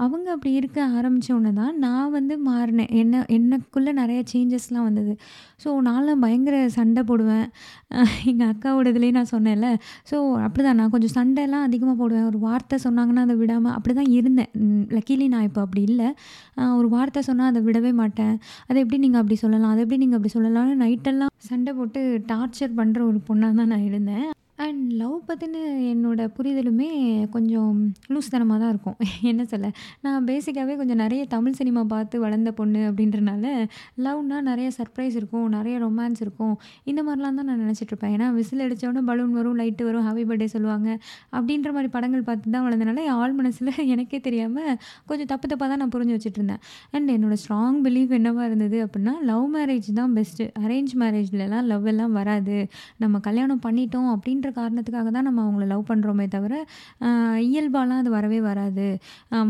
அவங்க 0.04 0.26
அப்படி 0.36 0.52
இருக்க 0.60 0.78
ஆரம்பித்தோன்னே 0.98 1.52
தான் 1.62 1.74
நான் 1.86 2.14
வந்து 2.18 2.34
மாறினேன். 2.50 2.92
என்ன 3.02 3.24
எனக்குள்ளே 3.38 3.92
நிறைய 4.02 4.20
சேஞ்சஸ்லாம் 4.34 4.88
வந்தது. 4.88 5.12
ஸோ 5.64 5.68
நான்லாம் 5.88 6.24
பயங்கர 6.36 6.56
சண்டை 6.76 7.02
போடுவேன். 7.08 7.46
எங்கள் 8.30 8.48
அக்காவோடதுலேயே 8.52 9.12
நான் 9.16 9.30
சொன்னேன்ல. 9.32 9.68
ஸோ 10.10 10.16
அப்படி 10.46 10.62
தான் 10.66 10.78
நான் 10.80 10.92
கொஞ்சம் 10.94 11.14
சண்டைலாம் 11.18 11.64
அதிகமாக 11.68 11.96
போடுவேன். 12.00 12.26
ஒரு 12.30 12.38
வார்த்தை 12.46 12.76
சொன்னாங்கன்னா 12.86 13.22
அதை 13.26 13.36
விடாமல் 13.42 13.74
அப்படி 13.76 13.94
தான் 14.00 14.10
இருந்தேன் 14.18 14.50
லக்கீலி 14.96 15.26
நான் 15.34 15.46
இப்போ 15.48 15.60
அப்படி 15.66 15.82
இல்லை. 15.90 16.08
ஒரு 16.78 16.88
வார்த்தை 16.96 17.22
சொன்னால் 17.28 17.50
அதை 17.52 17.62
விடவே 17.68 17.92
மாட்டேன். 18.02 18.34
அதை 18.68 18.78
எப்படி 18.84 19.00
நீங்கள் 19.04 19.22
அப்படி 19.22 19.38
சொல்லலாம்? 19.44 19.72
அதை 19.74 19.82
எப்படி 19.84 20.00
நீங்கள் 20.04 20.20
அப்படி 20.20 20.34
சொல்லலாம்னு 20.36 20.76
நைட்டெல்லாம் 20.84 21.34
சண்டை 21.50 21.72
போட்டு 21.78 22.02
டார்ச்சர் 22.32 22.78
பண்ணுற 22.80 23.00
ஒரு 23.10 23.20
பொண்ணாக 23.30 23.54
தான் 23.60 23.72
நான் 23.74 23.88
இருந்தேன். 23.90 24.26
அண்ட் 24.58 24.92
லவ் 24.92 25.16
பற்றின 25.28 25.56
என்னோடய 25.92 26.28
புரிதலுமே 26.36 26.88
கொஞ்சம் 27.30 27.72
லூஸ்தனமாக 28.12 28.58
தான் 28.62 28.70
இருக்கும். 28.74 28.96
என்ன 29.30 29.42
சொல்ல? 29.44 29.66
நான் 30.00 30.24
பேசிக்காகவே 30.24 30.74
கொஞ்சம் 30.76 31.00
நிறைய 31.02 31.22
தமிழ் 31.26 31.56
சினிமா 31.58 31.82
பார்த்து 31.84 32.20
வளர்ந்த 32.20 32.50
பொண்ணு 32.52 32.80
அப்படின்றனால 32.90 33.44
லவ்னால் 34.04 34.46
நிறைய 34.50 34.68
சர்ப்ரைஸ் 34.78 35.16
இருக்கும் 35.20 35.48
நிறைய 35.48 35.74
ரொமான்ஸ் 35.78 36.20
இருக்கும். 36.20 36.54
இந்த 36.84 37.02
மாதிரிலாம் 37.02 37.38
தான் 37.40 37.48
நான் 37.50 37.60
நினச்சிட்ருப்பேன் 37.64 38.14
ஏன்னா 38.16 38.28
விசில் 38.38 38.64
அடித்தோடனே 38.66 39.02
பலூன் 39.10 39.32
வரும் 39.32 39.58
லைட்டு 39.58 39.84
வரும் 39.84 40.06
ஹாப்பி 40.08 40.24
பர்த்டே 40.30 40.48
சொல்லுவாங்க. 40.54 40.88
அப்படின்ற 41.32 41.68
மாதிரி 41.76 41.90
படங்கள் 41.96 42.22
பார்த்து 42.22 42.54
தான் 42.56 42.66
வளர்ந்தனால 42.68 43.04
ஆள் 43.18 43.32
மனசில் 43.32 43.72
எனக்கே 43.94 44.20
தெரியாமல் 44.20 44.72
கொஞ்சம் 45.06 45.30
தப்பு 45.34 45.46
தப்பாக 45.48 45.68
தான் 45.74 45.82
நான் 45.84 45.94
புரிஞ்சு 45.96 46.16
வச்சுட்ருந்தேன் 46.16 46.62
அண்ட் 46.90 47.10
என்னோடய 47.16 47.40
ஸ்ட்ராங் 47.44 47.78
பிலீஃப் 47.86 48.16
என்னவாக 48.20 48.46
இருந்தது 48.46 48.80
அப்படின்னா 48.86 49.14
லவ் 49.22 49.46
மேரேஜ் 49.56 49.92
தான் 50.00 50.16
பெஸ்ட்டு 50.16 50.50
அரேஞ்ச் 50.64 50.96
மேரேஜ்லலாம் 51.04 51.70
லவ் 51.72 51.86
எல்லாம் 51.86 52.12
வராது. 52.12 52.58
நம்ம 52.96 53.18
கல்யாணம் 53.28 53.62
பண்ணிட்டோம் 53.66 54.10
அப்படின்ற 54.14 54.44
அப்படின்ற 54.46 54.60
காரணத்துக்காக 54.60 55.08
தான் 55.16 55.26
நம்ம 55.28 55.40
அவங்கள 55.46 55.64
லவ் 55.72 55.88
பண்ணுறோமே 55.90 56.26
தவிர 56.34 56.54
இயல்பாலாம் 57.48 58.00
அது 58.02 58.10
வரவே 58.16 58.38
வராது. 58.48 58.86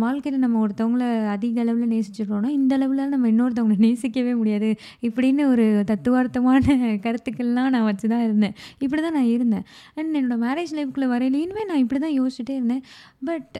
வாழ்க்கையில் 0.02 0.44
நம்ம 0.44 0.60
ஒருத்தவங்கள 0.64 1.04
அதிக 1.34 1.60
அளவில் 1.64 1.92
நேசிச்சிடுறோன்னா 1.94 2.50
இந்த 2.58 2.72
அளவில் 2.78 3.02
நம்ம 3.14 3.28
இன்னொருத்தவங்களை 3.32 3.78
நேசிக்கவே 3.86 4.32
முடியாது. 4.40 4.70
இப்படின்னு 5.08 5.44
ஒரு 5.52 5.66
தத்துவார்த்தமான 5.90 6.76
கருத்துக்கள்லாம் 7.06 7.72
நான் 7.76 7.88
வச்சு 7.90 8.06
தான் 8.14 8.24
இருந்தேன். 8.28 8.54
இப்படி 8.84 9.02
தான் 9.06 9.16
நான் 9.18 9.32
இருந்தேன். 9.36 9.66
அண்ட் 9.96 10.16
என்னோடய 10.20 10.42
மேரேஜ் 10.46 10.74
லைஃப்குள்ளே 10.78 11.10
வரையிலேயுமே 11.14 11.64
நான் 11.70 11.82
இப்படி 11.84 12.00
தான் 12.06 12.16
யோசிச்சுட்டே 12.20 12.56
இருந்தேன். 12.60 12.82
பட் 13.30 13.56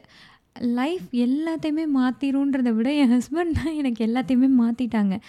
லைஃப் 0.61 1.07
எல்லாத்தையுமே 1.11 1.85
மாற்றிடும்ன்றதை 1.95 2.73
விட 2.75 2.93
என் 2.93 3.11
ஹஸ்பண்ட் 3.11 3.53
தான் 3.63 3.73
எனக்கு 3.73 4.05
எல்லாத்தையுமே 4.05 4.49
மாற்றிட்டாங்க 4.61 5.19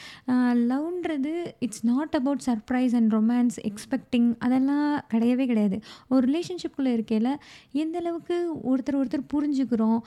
லவ்ன்றது 0.70 1.32
it's 1.58 1.84
not 1.86 2.14
about 2.14 2.42
surprise 2.46 2.94
and 2.94 3.14
romance 3.14 3.58
expecting 3.70 4.34
அதெல்லாம் 4.38 5.04
கிடையவே 5.12 5.46
கிடையாது. 5.46 5.80
ஒரு 6.08 6.22
ரிலேஷன்ஷிப்குள்ளே 6.28 6.92
இருக்கையில் 6.92 7.38
எந்தளவுக்கு 7.74 8.36
ஒருத்தர் 8.62 8.98
ஒருத்தர் 9.00 9.24
புரிஞ்சுக்கிறோம் 9.34 10.00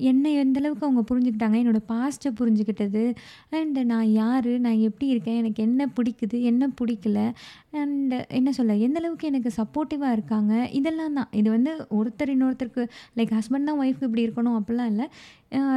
என்னை 0.00 0.32
எந்தளவுக்கு 0.44 0.86
அவங்க 0.88 1.04
புரிஞ்சுக்கிட்டாங்க 1.10 1.58
என்னோடய 1.62 1.86
பாஸ்ட்டை 1.88 2.32
புரிஞ்சுக்கிட்டது 2.40 3.14
அண்டு 3.50 3.84
நான் 3.84 4.10
யார் 4.12 4.50
நான் 4.58 4.78
எப்படி 4.78 5.06
இருக்கேன் 5.06 5.36
எனக்கு 5.36 5.62
என்ன 5.62 5.88
பிடிக்குது 5.96 6.42
என்ன 6.42 6.68
பிடிக்கல 6.80 7.18
அண்டு 7.72 8.26
என்ன 8.28 8.52
சொல்ல 8.52 8.74
எந்தளவுக்கு 8.74 9.24
எனக்கு 9.24 9.50
சப்போர்ட்டிவாக 9.56 10.12
இருக்காங்க 10.12 10.70
இதெல்லாம் 10.70 11.12
தான். 11.12 11.28
இது 11.32 11.50
வந்து 11.50 11.72
ஒருத்தர் 11.90 12.32
இன்னொருத்தருக்கு 12.34 12.82
லைக் 13.16 13.32
ஹஸ்பண்ட் 13.38 13.64
தான் 13.64 13.80
ஒய்ஃப்க்கு 13.80 14.02
இப்படி 14.02 14.26
இருக்கணும் 14.26 14.43
அப்படிலாம் 14.58 14.90
இல்லை. 14.92 15.06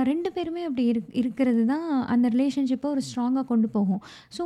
ரெண்டு 0.09 0.29
பேருமே 0.35 0.61
அப்படி 0.67 0.83
இருக் 0.91 1.09
இருக்கிறது 1.19 1.63
தான் 1.71 1.83
அந்த 2.13 2.27
ரிலேஷன்ஷிப்பை 2.35 2.87
ஒரு 2.93 3.01
ஸ்ட்ராங்காக 3.07 3.43
கொண்டு 3.49 3.67
போகும். 3.75 3.99
ஸோ 4.37 4.43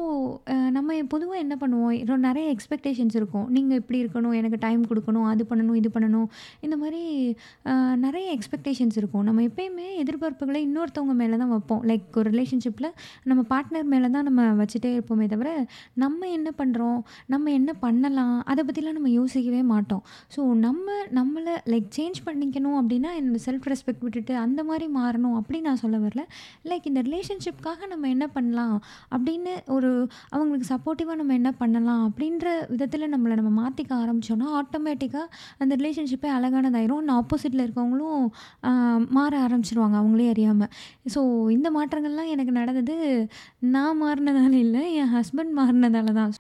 நம்ம 0.78 0.98
பொதுவாக 1.14 1.38
என்ன 1.44 1.56
பண்ணுவோம்? 1.62 2.18
நிறைய 2.26 2.46
எக்ஸ்பெக்டேஷன்ஸ் 2.56 3.16
இருக்கும். 3.20 3.46
நீங்கள் 3.56 3.80
இப்படி 3.82 3.98
இருக்கணும் 4.04 4.36
எனக்கு 4.40 4.58
டைம் 4.66 4.82
கொடுக்கணும் 4.90 5.28
அது 5.32 5.44
பண்ணணும் 5.52 5.78
இது 5.82 5.92
பண்ணணும். 5.96 6.28
இந்த 6.66 6.78
மாதிரி 6.82 7.02
நிறைய 8.06 8.26
எக்ஸ்பெக்டேஷன்ஸ் 8.38 8.98
இருக்கும். 9.02 9.24
நம்ம 9.28 9.46
எப்பயுமே 9.50 9.88
எதிர்பார்ப்புகளை 10.04 10.62
இன்னொருத்தவங்க 10.68 11.16
மேலே 11.22 11.40
தான் 11.44 11.52
வைப்போம். 11.54 11.82
லைக் 11.92 12.20
ஒரு 12.22 12.28
ரிலேஷன்ஷிப்பில் 12.34 12.90
நம்ம 13.32 13.46
பார்ட்னர் 13.54 13.88
மேலே 13.94 14.10
தான் 14.18 14.28
நம்ம 14.30 14.50
வச்சுட்டே 14.62 14.92
இருப்போமே 14.98 15.28
தவிர 15.36 15.50
நம்ம 16.06 16.30
என்ன 16.40 16.52
பண்ணுறோம் 16.60 17.00
நம்ம 17.36 17.52
என்ன 17.60 17.72
பண்ணலாம்? 17.86 18.36
அதை 18.54 18.62
பற்றிலாம் 18.68 19.00
நம்ம 19.00 19.14
யோசிக்கவே 19.20 19.64
மாட்டோம். 19.74 20.04
ஸோ 20.36 20.42
நம்ம 20.68 21.00
நம்மளை 21.22 21.56
லைக் 21.76 21.90
சேஞ்ச் 22.00 22.22
பண்ணிக்கணும் 22.28 22.78
அப்படின்னா 22.82 23.12
என்னோடய 23.22 23.46
செல்ஃப் 23.48 23.72
ரெஸ்பெக்ட் 23.74 24.04
விட்டுட்டு 24.12 24.34
அந்த 24.46 24.62
மாதிரி 24.70 24.86
மாறணும் 24.98 25.36
அப்படின்னு 25.40 25.68
நான் 25.70 25.82
சொல்ல 25.82 25.98
வரல. 26.06 26.24
லைக் 26.70 26.86
இந்த 26.90 27.02
ரிலேஷன்ஷிப்காக 27.08 27.88
நம்ம 27.92 28.08
என்ன 28.16 28.26
பண்ணலாம் 28.36 28.76
அப்படின்னு 29.16 29.54
ஒரு 29.76 29.90
அவங்களுக்கு 30.34 30.68
சப்போர்ட்டிவாக 30.74 31.18
நம்ம 31.20 31.34
என்ன 31.40 31.52
பண்ணலாம் 31.62 32.04
அப்படின்ற 32.10 32.48
விதத்தில் 32.74 33.12
நம்மளை 33.14 33.36
நம்ம 33.40 33.52
மாற்றிக்க 33.62 33.94
ஆரம்பித்தோன்னா 34.04 34.50
ஆட்டோமேட்டிக்காக 34.60 35.26
அந்த 35.64 35.74
ரிலேஷன்ஷிப்பே 35.82 36.32
அழகானதாயிரும். 36.38 37.04
நான் 37.08 37.20
ஆப்போசிட்டில் 37.24 37.66
இருக்கவங்களும் 37.66 38.28
மாற 39.18 39.34
ஆரம்பிச்சிருவாங்க 39.48 39.98
அவங்களே 40.02 40.30
அறியாமல் 40.36 40.72
ஸோ 41.16 41.24
இந்த 41.58 41.70
மாற்றங்கள்லாம் 41.80 42.32
எனக்கு 42.36 42.54
நடந்தது 42.60 42.96
நான் 43.76 44.00
மாறினதால 44.04 44.56
இல்லை 44.68 44.86
என் 45.02 45.14
ஹஸ்பண்ட் 45.18 45.54
மாறினதால 45.62 46.14
தான். 46.22 46.34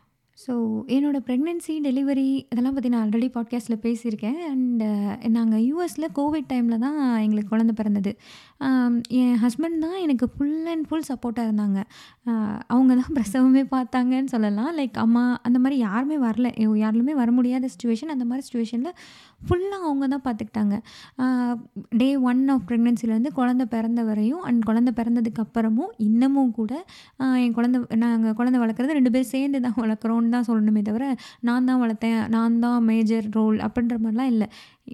ஸோ 0.47 0.53
என்னோடய 0.87 1.25
ப்ரெக்னென்சி 1.27 1.73
டெலிவரி 1.83 2.25
இதெல்லாம் 2.51 2.73
பற்றி 2.73 2.89
நான் 2.89 3.09
ஆல்ரெடி 3.09 3.27
பாட்காஸ்ட்டில் 3.33 3.81
பேசியிருக்கேன். 3.81 4.37
அண்டு 4.51 4.87
நாங்கள் 5.29 5.61
யூஎஸில் 5.61 6.07
கோவிட் 6.15 6.49
டைமில் 6.53 6.77
தான் 6.77 6.99
எங்களுக்கு 7.17 7.55
குழந்த 7.55 7.71
பிறந்தது. 7.71 8.11
என் 9.19 9.37
ஹஸ்பண்ட் 9.43 9.79
தான் 9.85 9.97
எனக்கு 10.05 10.25
ஃபுல் 10.33 10.67
அண்ட் 10.73 10.85
ஃபுல் 10.87 11.05
சப்போர்ட்டாக 11.09 11.47
இருந்தாங்க. 11.47 11.79
அவங்க 12.73 12.91
தான் 12.99 13.13
பிரசவமே 13.17 13.63
பார்த்தாங்கன்னு 13.75 14.31
சொல்லலாம். 14.33 14.71
லைக் 14.79 14.97
அம்மா 15.03 15.23
அந்த 15.47 15.57
மாதிரி 15.63 15.77
யாருமே 15.87 16.17
வரல. 16.25 16.49
யாருமே 16.83 17.13
வர 17.21 17.29
முடியாத 17.37 17.69
சுச்சுவேஷன் 17.73 18.13
அந்த 18.15 18.25
மாதிரி 18.29 18.45
சுச்சுவேஷனில் 18.47 18.97
ஃபுல்லாக 19.45 19.87
அவங்க 19.89 20.05
தான் 20.13 20.25
பார்த்துக்கிட்டாங்க. 20.27 20.75
டே 22.01 22.09
ஒன் 22.31 22.43
ஆஃப் 22.55 22.65
ப்ரெக்னென்சிலேருந்து 22.69 23.31
குழந்த 23.39 23.63
பிறந்த 23.73 24.01
வரையும் 24.09 24.43
அண்ட் 24.49 24.61
குழந்த 24.69 24.91
பிறந்ததுக்கு 24.99 25.43
அப்புறமும் 25.45 25.91
இன்னமும் 26.07 26.51
கூட 26.59 26.73
என் 27.43 27.55
குழந்த 27.57 27.79
நாங்கள் 28.03 28.37
குழந்த 28.41 28.59
வளர்க்குறது 28.63 28.97
ரெண்டு 28.99 29.13
பேரும் 29.15 29.31
சேர்ந்து 29.35 29.61
தான் 29.65 29.79
வளர்க்குறோன்னு 29.83 30.33
தான் 30.35 30.47
சொல்லணுமே 30.49 30.83
தவிர 30.89 31.07
நான் 31.49 31.67
தான் 31.71 31.81
வளர்த்தேன். 31.85 32.21
நான் 32.35 32.59
தான் 32.65 32.79
மேஜர் 32.91 33.27
ரோல் 33.39 33.57
அப்படின்ற 33.67 33.97
மாதிரிலாம் 34.03 34.31
இல்லை. 34.33 34.47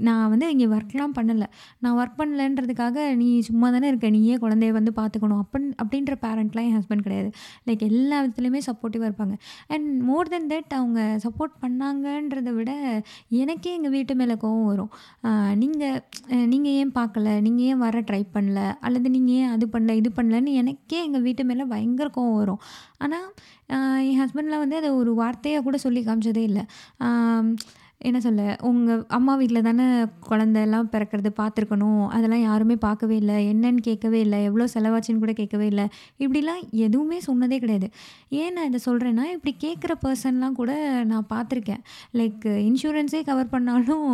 நான் 0.08 0.30
வந்து 0.32 0.48
இங்கே 0.54 0.66
ஒர்க்லாம் 0.76 1.14
பண்ணலை. 1.18 1.48
நான் 1.84 1.96
ஒர்க் 2.00 2.18
பண்ணலன்றதுக்காக 2.20 3.06
நீ 3.22 3.28
சும்மா 3.48 3.68
தானே 3.76 3.88
இருக்க. 3.92 4.08
நீயே 4.16 4.36
குழந்தைய 4.44 4.74
வந்து 4.78 4.92
பார்த்துக்கணும் 5.00 5.42
அப்பன் 5.44 5.68
அப்படின்ற 5.82 6.16
பேரண்ட்லாம் 6.26 6.68
என் 6.70 6.78
ஹஸ்பண்ட் 6.78 7.06
கிடையாது. 7.08 7.30
லைக் 7.68 7.84
எல்லா 7.90 8.18
விதத்துலையுமே 8.24 8.62
சப்போர்ட்டிவாக 8.70 9.10
இருப்பாங்க. 9.10 9.38
அண்ட் 9.76 9.90
மோர் 10.10 10.32
தென் 10.34 10.50
தட் 10.54 10.76
அவங்க 10.80 11.00
சப்போர்ட் 11.26 11.56
பண்ணாங்கன்றதை 11.64 12.54
விட 12.60 12.72
எனக்கே 13.44 13.74
எங்கள் 13.78 13.96
வீட்டு 13.98 14.16
மேலே 14.22 14.38
கோவம் 14.44 14.70
வரும். 14.72 14.92
நீங்கள் 15.64 16.00
நீங்கள் 16.54 16.78
ஏன் 16.82 16.94
பார்க்கல 17.00 17.34
நீங்கள் 17.48 17.68
ஏன் 17.72 17.84
வர 17.86 18.04
ட்ரை 18.12 18.24
பண்ணல? 18.36 18.60
அல்லது 18.88 19.08
நீங்கள் 19.16 19.38
ஏன் 19.42 19.52
அது 19.56 19.68
பண்ணல 19.76 19.96
இது 20.02 20.12
பண்ணலன்னு 20.20 20.54
எனக்கே 20.64 21.00
எங்கள் 21.08 21.26
வீட்டு 21.28 21.46
மேலே 21.52 21.66
பயங்கர 21.74 22.10
கோவம் 22.20 22.40
வரும். 22.44 22.62
ஆனால் 23.06 23.28
என் 24.10 24.20
ஹஸ்பண்ட்லாம் 24.22 24.64
வந்து 24.64 24.80
அதை 24.82 24.90
ஒரு 25.02 25.12
வார்த்தையாக 25.24 25.64
கூட 25.66 25.78
சொல்லி 25.86 26.02
காமிச்சதே 26.08 26.44
இல்லை. 26.50 26.64
என்ன 28.02 28.18
சொல்ல 28.26 28.42
உங்கள் 28.70 29.00
அம்மா 29.18 29.34
வீட்டில் 29.40 29.66
தானே 29.68 29.86
குழந்தையெல்லாம் 30.28 30.90
பிறக்கிறது 30.94 31.30
பார்த்துருக்கணும். 31.40 32.04
அதெல்லாம் 32.16 32.44
யாருமே 32.50 32.76
பார்க்கவே 32.84 33.16
இல்லை. 33.22 33.38
என்னன்னு 33.52 33.82
கேட்கவே 33.88 34.20
இல்லை. 34.26 34.40
எவ்வளோ 34.50 34.66
செலவாச்சுன்னு 34.74 35.22
கூட 35.24 35.34
கேட்கவே 35.40 35.68
இல்லை. 35.72 35.86
இப்படிலாம் 36.24 36.62
எதுவுமே 36.86 37.18
சொன்னதே 37.28 37.58
கிடையாது. 37.64 37.88
ஏன் 38.42 38.54
நான் 38.56 38.68
இதை 38.70 38.82
சொல்கிறேன்னா 38.86 39.26
இப்படி 39.36 39.54
கேட்குற 39.66 39.96
பர்சன்லாம் 40.04 40.58
கூட 40.60 40.72
நான் 41.12 41.26
பார்த்துருக்கேன். 41.34 41.82
லைக் 42.20 42.46
இன்சூரன்ஸே 42.68 43.22
கவர் 43.30 43.50
பண்ணாலும் 43.56 44.06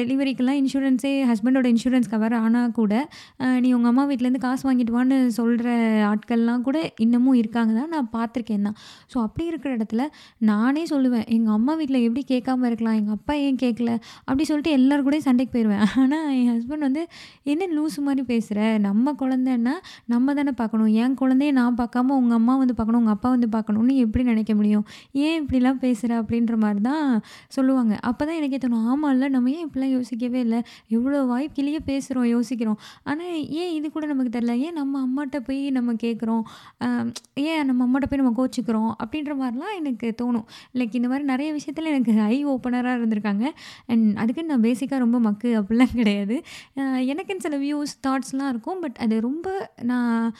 டெலிவரிக்கெல்லாம் 0.00 0.60
இன்சூரன்ஸே 0.62 1.14
ஹஸ்பண்டோட 1.30 1.66
இன்சூரன்ஸ் 1.74 2.12
கவர் 2.14 2.36
ஆனால் 2.42 2.76
கூட 2.80 2.92
நீ 3.64 3.70
உங்கள் 3.78 3.92
அம்மா 3.92 4.06
வீட்டிலேருந்து 4.12 4.44
காசு 4.46 4.62
வாங்கிட்டு 4.70 4.96
வான்னு 4.98 5.18
சொல்கிற 5.38 5.70
ஆட்கள்லாம் 6.10 6.66
கூட 6.68 6.78
இன்னமும் 7.06 7.40
இருக்காங்க 7.42 7.74
தான் 7.80 7.92
நான் 7.96 8.12
பார்த்துருக்கேன் 8.18 8.68
தான். 8.70 8.78
ஸோ 9.14 9.16
அப்படி 9.26 9.46
இருக்கிற 9.52 9.72
இடத்துல 9.78 10.04
நானே 10.52 10.84
சொல்லுவேன் 10.94 11.26
எங்கள் 11.38 11.56
அம்மா 11.58 11.72
வீட்டில் 11.82 12.04
எப்படி 12.06 12.24
கேட்காம 12.34 12.66
இருக்கலாம்? 12.70 12.88
சொன்னா? 12.90 13.00
எங்கள் 13.00 13.16
அப்பா 13.18 13.34
ஏன் 13.46 13.58
கேட்கல? 13.62 13.90
அப்படி 14.24 14.44
சொல்லிட்டு 14.44 14.72
எல்லார் 14.78 15.04
கூடயும் 15.06 15.26
சண்டைக்கு 15.28 15.52
போயிடுவேன் 15.54 15.82
ஆனால் 16.00 16.28
என் 16.38 16.50
ஹஸ்பண்ட் 16.50 16.86
வந்து, 16.88 17.02
"என்ன 17.52 17.68
லூசு 17.76 17.98
மாதிரி 18.06 18.22
பேசுகிற 18.32 18.60
நம்ம 18.78 19.14
குழந்தைன்னா 19.22 19.74
நம்ம 20.12 20.34
தானே 20.38 20.52
பார்க்கணும். 20.60 20.90
என் 21.02 21.16
குழந்தைய 21.20 21.52
நான் 21.60 21.78
பார்க்காம 21.80 22.16
உங்கள் 22.20 22.38
அம்மா 22.40 22.56
வந்து 22.56 22.74
பார்க்கணும், 22.74 23.00
உங்கள் 23.02 23.16
அப்பா 23.16 23.30
வந்து 23.30 23.48
பார்க்கணும்னு 23.48 23.96
எப்படி 24.04 24.24
நினைக்க 24.24 24.54
முடியும்? 24.54 24.84
ஏன் 25.26 25.36
இப்படிலாம் 25.42 25.80
பேசுகிற 25.84 26.12
அப்படின்ற 26.22 26.56
மாதிரி 26.56 26.82
தான் 26.90 27.06
சொல்லுவாங்க. 27.48 27.94
அப்போ 28.02 28.22
தான் 28.24 28.38
எனக்கு 28.40 28.50
எனக்கே 28.50 28.60
தோணும், 28.66 29.02
இல்லை 29.12 29.26
நம்ம 29.28 29.50
ஏன் 29.50 29.64
இப்படிலாம் 29.66 29.92
யோசிக்கவே 29.96 30.38
இல்லை 30.40 30.60
எவ்வளோ 30.88 31.18
வாய்க்கிலேயே 31.24 31.80
பேசுகிறோம் 31.86 32.28
யோசிக்கிறோம். 32.34 32.78
ஆனால் 33.04 33.34
ஏன் 33.60 33.72
இது 33.74 33.86
கூட 33.90 34.04
நமக்கு 34.06 34.32
தெரில 34.36 34.54
ஏன் 34.66 34.76
நம்ம 34.80 35.02
அம்மாட்ட 35.04 35.38
போய் 35.40 35.60
நம்ம 35.70 35.92
கேட்குறோம்? 36.04 36.42
ஏன் 37.50 37.66
நம்ம 37.66 37.80
அம்மாட்ட 37.86 38.06
போய் 38.10 38.20
நம்ம 38.22 38.32
கோச்சிக்கிறோம்? 38.40 38.90
அப்படின்ற 39.02 39.34
மாதிரிலாம் 39.42 39.76
எனக்கு 39.80 40.08
தோணும். 40.22 40.46
லைக் 40.78 40.96
இந்த 41.00 41.08
மாதிரி 41.08 41.26
நிறைய 41.32 41.50
விஷயத்தில் 41.58 41.90
எனக்கு 41.92 42.14
ஐ 42.30 42.38
ஓப்பனரா 42.80 42.94
இருந்திருக்காங்க. 42.98 43.46
அண்ட் 43.86 44.16
அதுக்குன்னு 44.16 44.52
நான் 44.52 44.66
பேசிக்காக 44.68 45.04
ரொம்ப 45.06 45.20
மக்கு 45.28 45.50
அப்படிலாம் 45.60 45.98
கிடையாது. 46.00 46.38
எனக்குன்னு 47.12 47.46
சில 47.46 47.58
வியூஸ், 47.66 47.94
தாட்ஸ்லாம் 48.06 48.52
இருக்கும். 48.54 48.82
பட் 48.86 48.98
அது 49.06 49.18
ரொம்ப 49.28 49.48
நான் 49.82 50.34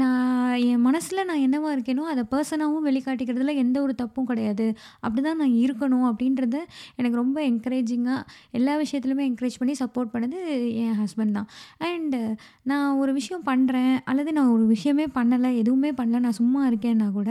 நான் 0.00 0.52
என் 0.66 0.84
மனசில் 0.84 1.26
நான் 1.28 1.42
என்னவா 1.46 1.70
இருக்கேனோ, 1.72 2.02
அதை 2.12 2.22
பர்சனாகவும் 2.30 2.86
வெளிக்காட்டிக்கிறதுல 2.88 3.54
எந்த 3.62 3.76
ஒரு 3.82 3.94
தப்பும் 3.94 4.28
கிடையாது. 4.30 4.66
அப்படிதான் 5.06 5.40
நான் 5.40 5.58
இருக்கணும் 5.64 6.06
அப்படின்றத 6.10 6.56
எனக்கு 6.98 7.20
ரொம்ப 7.20 7.38
என்கரேஜிங்காக 7.48 8.22
எல்லா 8.58 8.74
விஷயத்துலையுமே 8.82 9.26
என்கரேஜ் 9.30 9.58
பண்ணி 9.58 9.74
சப்போர்ட் 9.82 10.12
பண்ணது 10.14 10.38
என் 10.84 10.96
ஹஸ்பண்ட் 11.00 11.36
தான். 11.38 11.48
அண்டு 11.88 12.20
நான் 12.62 12.96
ஒரு 13.02 13.14
விஷயம் 13.18 13.44
பண்ணுறேன் 13.50 13.94
அல்லது 14.04 14.32
நான் 14.38 14.52
ஒரு 14.56 14.64
விஷயமே 14.66 15.06
பண்ணலை 15.18 15.50
எதுவுமே 15.62 15.90
பண்ணல, 16.00 16.22
நான் 16.26 16.38
சும்மா 16.40 16.62
இருக்கேன்னா 16.70 17.10
கூட, 17.18 17.30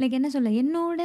லைக் 0.00 0.18
என்ன 0.20 0.30
சொல்ல? 0.36 0.56
என்னோட 0.62 1.00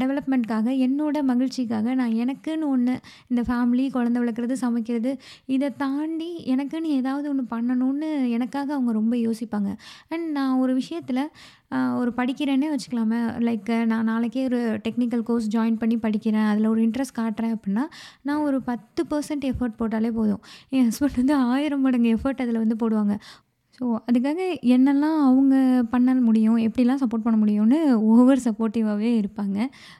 டெவலப்மெண்ட்காக, 0.00 0.66
என்னோட 0.86 1.16
மகிழ்ச்சிக்காக 1.30 1.94
நான் 2.00 2.16
எனக்குன்னு 2.24 2.66
ஒன்று 2.74 2.94
இந்த 3.28 3.42
ஃபேமிலி, 3.48 3.84
குழந்தை 3.90 4.22
வளர்க்குறது, 4.22 4.56
சமைக்கிறது, 4.64 5.12
இதை 5.46 5.68
தாண்டி 5.76 6.30
எனக்குன்னு 6.54 6.94
ஏதாவது 6.98 7.28
ஒன்று 7.28 7.44
பண்ணணும்னு 7.54 8.30
எனக்காக 8.30 8.68
அவங்க 8.72 8.92
ரொம்ப 8.92 9.16
யோசிப்பாங்க. 9.16 9.70
அண்ட் 10.08 10.28
நான் 10.38 10.58
ஒரு 10.58 10.74
விஷயத்தில் 10.74 11.22
ஒரு 12.00 12.10
படிக்கிறேன்னே 12.16 12.66
வச்சுக்கலாமே, 12.72 13.20
லைக் 13.46 13.70
நான் 13.84 14.04
நாளைக்கே 14.04 14.42
ஒரு 14.44 14.58
டெக்னிக்கல் 14.84 15.24
கோர்ஸ் 15.28 15.48
ஜாயின் 15.56 15.78
பண்ணி 15.78 15.96
படிக்கிறேன். 15.96 16.46
அதில் 16.50 16.66
ஒரு 16.66 16.80
இன்ட்ரெஸ்ட் 16.82 17.18
காட்டுறேன் 17.18 17.54
அப்படின்னா, 17.54 17.84
நான் 18.22 18.44
ஒரு 18.48 18.58
10% 18.68 19.48
எஃபோர்ட் 19.50 19.78
போட்டாலே 19.80 20.10
போதும். 20.18 20.42
என் 20.68 20.88
ஹஸ்பண்ட் 20.88 21.18
வந்து 21.20 21.34
ஆயிரம் 21.34 21.84
மடங்கு 21.86 22.12
எஃபோர்ட் 22.14 22.44
அதில் 22.44 22.62
வந்து 22.62 22.78
போடுவாங்க. 22.82 23.16
ஸோ 23.78 23.86
அதுக்காக 24.08 24.40
என்னெல்லாம் 24.74 25.16
அவங்க 25.28 25.54
பண்ண 25.90 26.14
முடியும், 26.26 26.58
எப்படிலாம் 26.66 27.00
சப்போர்ட் 27.02 27.24
பண்ண 27.24 27.36
முடியும்னு 27.42 27.78
ஓவர் 28.12 28.42
சப்போர்ட்டிவாகவே 28.44 29.10
இருப்பாங்க. 29.20 29.58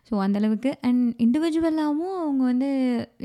ஸோ 0.08 0.14
அந்தளவுக்கு 0.24 0.70
அண்ட் 0.88 1.02
இண்டிவிஜுவலாகவும் 1.24 2.16
அவங்க 2.22 2.42
வந்து 2.50 2.68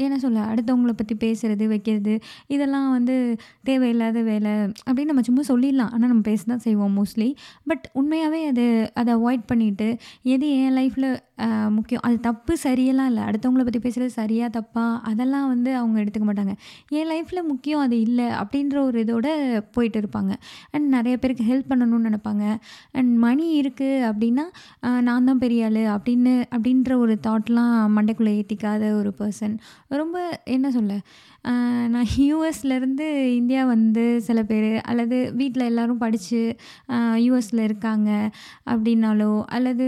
என்ன 0.05 0.17
சொல்ல? 0.25 0.39
அடுத்தவங்கள 0.51 0.93
பற்றி 1.01 1.15
பேசுகிறது 1.25 1.67
வைக்கிறது, 1.73 2.15
இதெல்லாம் 2.55 2.89
வந்து 2.97 3.15
தேவையில்லாத 3.69 4.21
வேலை 4.31 4.53
அப்படின்னு 4.87 5.11
நம்ம 5.13 5.25
சும்மா 5.29 5.45
சொல்லிடலாம். 5.51 5.93
ஆனால் 5.95 6.11
நம்ம 6.13 6.25
பேச 6.29 6.43
தான் 6.51 6.63
செய்வோம் 6.67 6.97
மோஸ்ட்லி. 6.99 7.29
பட் 7.71 7.85
உண்மையாகவே 8.01 8.41
அது 8.51 8.65
அதை 9.01 9.11
அவாய்ட் 9.19 9.49
பண்ணிவிட்டு 9.53 9.89
எது 10.33 10.49
என் 10.63 10.77
லைஃப்பில் 10.79 11.09
முக்கியம். 11.75 12.03
அது 12.07 12.17
தப்பு, 12.27 12.53
சரியெல்லாம் 12.63 13.09
இல்லை 13.11 13.23
அடுத்தவங்கள 13.29 13.63
பற்றி 13.67 13.81
பேசுகிறது 13.85 14.17
சரியாக 14.19 14.49
தப்பா 14.57 14.85
அதெல்லாம் 15.11 15.47
வந்து 15.53 15.71
அவங்க 15.79 15.97
எடுத்துக்க 16.03 16.27
மாட்டாங்க. 16.29 16.53
என் 16.97 17.09
லைஃப்பில் 17.11 17.49
முக்கியம் 17.51 17.83
அது 17.85 17.97
இல்லை 18.07 18.27
அப்படின்ற 18.41 18.77
ஒரு 18.87 18.97
இதோட 19.05 19.27
போயிட்டு 19.71 19.99
இருப்பாங்க. 20.01 20.33
அண்ட் 20.71 20.87
நிறைய 20.97 21.15
பேருக்கு 21.17 21.49
ஹெல்ப் 21.51 21.71
பண்ணணும்னு 21.71 22.09
நினப்பாங்க 22.09 22.45
அண்ட் 22.99 23.13
மணி 23.25 23.47
இருக்குது 23.61 24.05
அப்படின்னா, 24.11 24.45
நான் 25.09 25.27
தான் 25.29 25.43
பெரிய 25.45 25.69
ஆள் 25.69 25.81
அப்படின்னு 25.95 26.35
அப்படின்ற 26.55 26.91
ஒரு 27.03 27.15
தாட்லாம் 27.27 27.75
மண்டைக்குள்ளே 27.97 28.37
ஏற்றிக்காத 28.39 28.93
ஒரு 29.01 29.13
பர்சன் 29.19 29.57
ரொம்ப 30.01 30.17
என்ன 30.55 30.71
சொல்ல? 30.71 30.93
நான் 31.93 32.09
யூஎஸ்லேருந்து 32.17 33.05
இந்தியா 33.37 33.61
வந்து 33.71 34.03
சில 34.25 34.39
பேர் 34.49 34.67
அல்லது 34.89 35.17
வீட்டில் 35.39 35.67
எல்லோரும் 35.69 36.01
படித்து 36.03 36.41
யூஎஸில் 37.23 37.61
இருக்காங்க 37.67 38.09
அப்படின்னாலோ, 38.71 39.31
அல்லது 39.55 39.87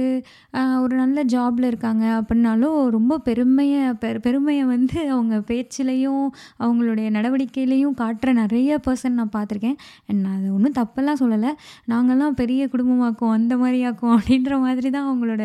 ஒரு 0.83 0.93
நல்ல 1.01 1.23
ஜாப் 1.23 1.42
ஜாப்ல 1.43 1.69
இருக்காங்க 1.71 2.05
அப்படின்னாலும் 2.19 2.77
ரொம்ப 2.95 3.13
பெருமையை 3.27 3.81
பெ 4.01 4.09
பெருமையை 4.25 4.63
வந்து 4.73 4.97
அவங்க 5.13 5.35
பேச்சிலையும் 5.49 6.25
அவங்களுடைய 6.63 7.07
நடவடிக்கையிலையும் 7.15 7.95
காட்டுற 8.01 8.29
நிறைய 8.41 8.79
பர்சன் 8.85 9.17
நான் 9.19 9.31
பார்த்துருக்கேன். 9.35 9.77
நான் 10.23 10.35
அது 10.37 10.47
ஒன்றும் 10.57 10.75
தப்பெல்லாம் 10.79 11.19
சொல்லலை 11.21 11.51
நாங்கள்லாம் 11.91 12.37
பெரிய 12.41 12.61
குடும்பமாக்கும், 12.73 13.33
அந்த 13.37 13.53
மாதிரியாக்கும் 13.61 14.13
அப்படின்ற 14.15 14.59
மாதிரி 14.65 14.89
தான் 14.95 15.07
அவங்களோட 15.09 15.43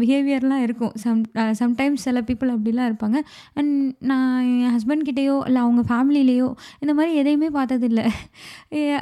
பிஹேவியர்லாம் 0.00 0.62
இருக்கும். 0.66 0.92
சம் 1.04 1.22
சம்டைம்ஸ் 1.60 2.04
சில 2.06 2.22
பீப்புள் 2.28 2.52
அப்படிலாம் 2.56 2.88
இருப்பாங்க. 2.90 3.20
அண்ட் 3.58 3.74
நான் 4.10 4.38
என் 4.52 4.74
ஹஸ்பண்ட் 4.76 5.06
கிட்டேயோ 5.10 5.36
இல்லை 5.48 5.62
அவங்க 5.66 5.84
ஃபேமிலியிலேயோ 5.90 6.48
இந்த 6.82 6.94
மாதிரி 6.98 7.12
எதையுமே 7.22 7.50
பார்த்ததில்ல. 7.58 8.04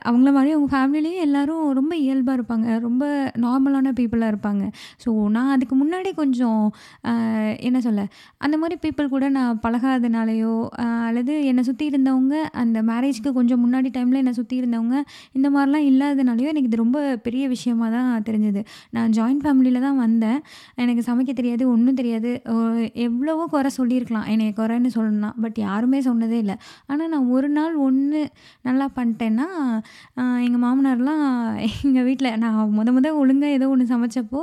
அவங்கள 0.08 0.30
மாதிரி 0.38 0.54
அவங்க 0.56 0.70
ஃபேமிலிலயும் 0.76 1.24
எல்லாரும் 1.28 1.64
ரொம்ப 1.80 1.92
இயல்பாக 2.06 2.38
இருப்பாங்க. 2.40 2.66
ரொம்ப 2.88 3.04
நார்மலான 3.46 3.94
பீப்புளாக 4.00 4.32
இருப்பாங்க. 4.34 4.64
ஸோ 5.04 5.10
நான் 5.36 5.54
அதுக்கு 5.56 5.74
முன்னாடி 5.82 6.10
கொஞ்சம் 6.20 6.62
என்ன 7.68 7.78
சொல்ல? 7.86 8.02
அந்த 8.44 8.56
மாதிரி 8.62 8.76
பீப்புள் 8.84 9.12
கூட 9.14 9.26
நான் 9.36 9.60
பழகாததுனாலையோ 9.64 10.54
அல்லது 11.08 11.34
என்னை 11.50 11.62
சுற்றி 11.68 11.84
இருந்தவங்க 11.92 12.34
அந்த 12.62 12.78
மேரேஜ்க்கு 12.90 13.32
கொஞ்சம் 13.38 13.62
முன்னாடி 13.64 13.90
டைமில் 13.96 14.20
என்னை 14.22 14.34
சுற்றி 14.40 14.56
இருந்தவங்க, 14.62 14.96
இந்த 15.36 15.48
மாதிரிலாம் 15.54 15.86
இல்லாததுனாலையோ 15.90 16.50
எனக்கு 16.54 16.70
இது 16.70 16.82
ரொம்ப 16.84 16.98
பெரிய 17.26 17.44
விஷயமா 17.54 17.88
தான் 17.96 18.10
தெரிஞ்சது. 18.28 18.62
நான் 18.96 19.14
ஜாயிண்ட் 19.18 19.42
ஃபேமிலியில் 19.44 19.84
தான் 19.86 20.00
வந்தேன். 20.04 20.40
எனக்கு 20.84 21.02
சமைக்க 21.08 21.32
தெரியாது, 21.40 21.64
ஒன்றும் 21.74 21.98
தெரியாது. 22.00 22.30
எவ்வளவோ 23.06 23.46
குறை 23.54 23.72
சொல்லியிருக்கலாம். 23.78 24.26
என்னை 24.32 24.48
குறைன்னு 24.60 24.90
சொல்லணும்னா. 24.96 25.30
பட் 25.44 25.58
யாருமே 25.66 26.00
சொன்னதே 26.08 26.38
இல்லை 26.44 26.56
ஆனால் 26.90 27.10
நான் 27.14 27.30
ஒரு 27.36 27.48
நாள் 27.58 27.74
ஒன்று 27.86 28.22
நல்லா 28.68 28.86
பண்ணிட்டேன்னா, 28.98 29.48
எங்கள் 30.46 30.62
மாமனார்லாம் 30.64 31.24
எங்கள் 31.86 32.06
வீட்டில் 32.08 32.30
நான் 32.42 32.58
முத 32.78 32.90
முத 32.96 33.08
ஒழுங்காக 33.22 33.56
ஏதோ 33.58 33.66
ஒன்று 33.74 33.86
சமைச்சப்போ, 33.94 34.40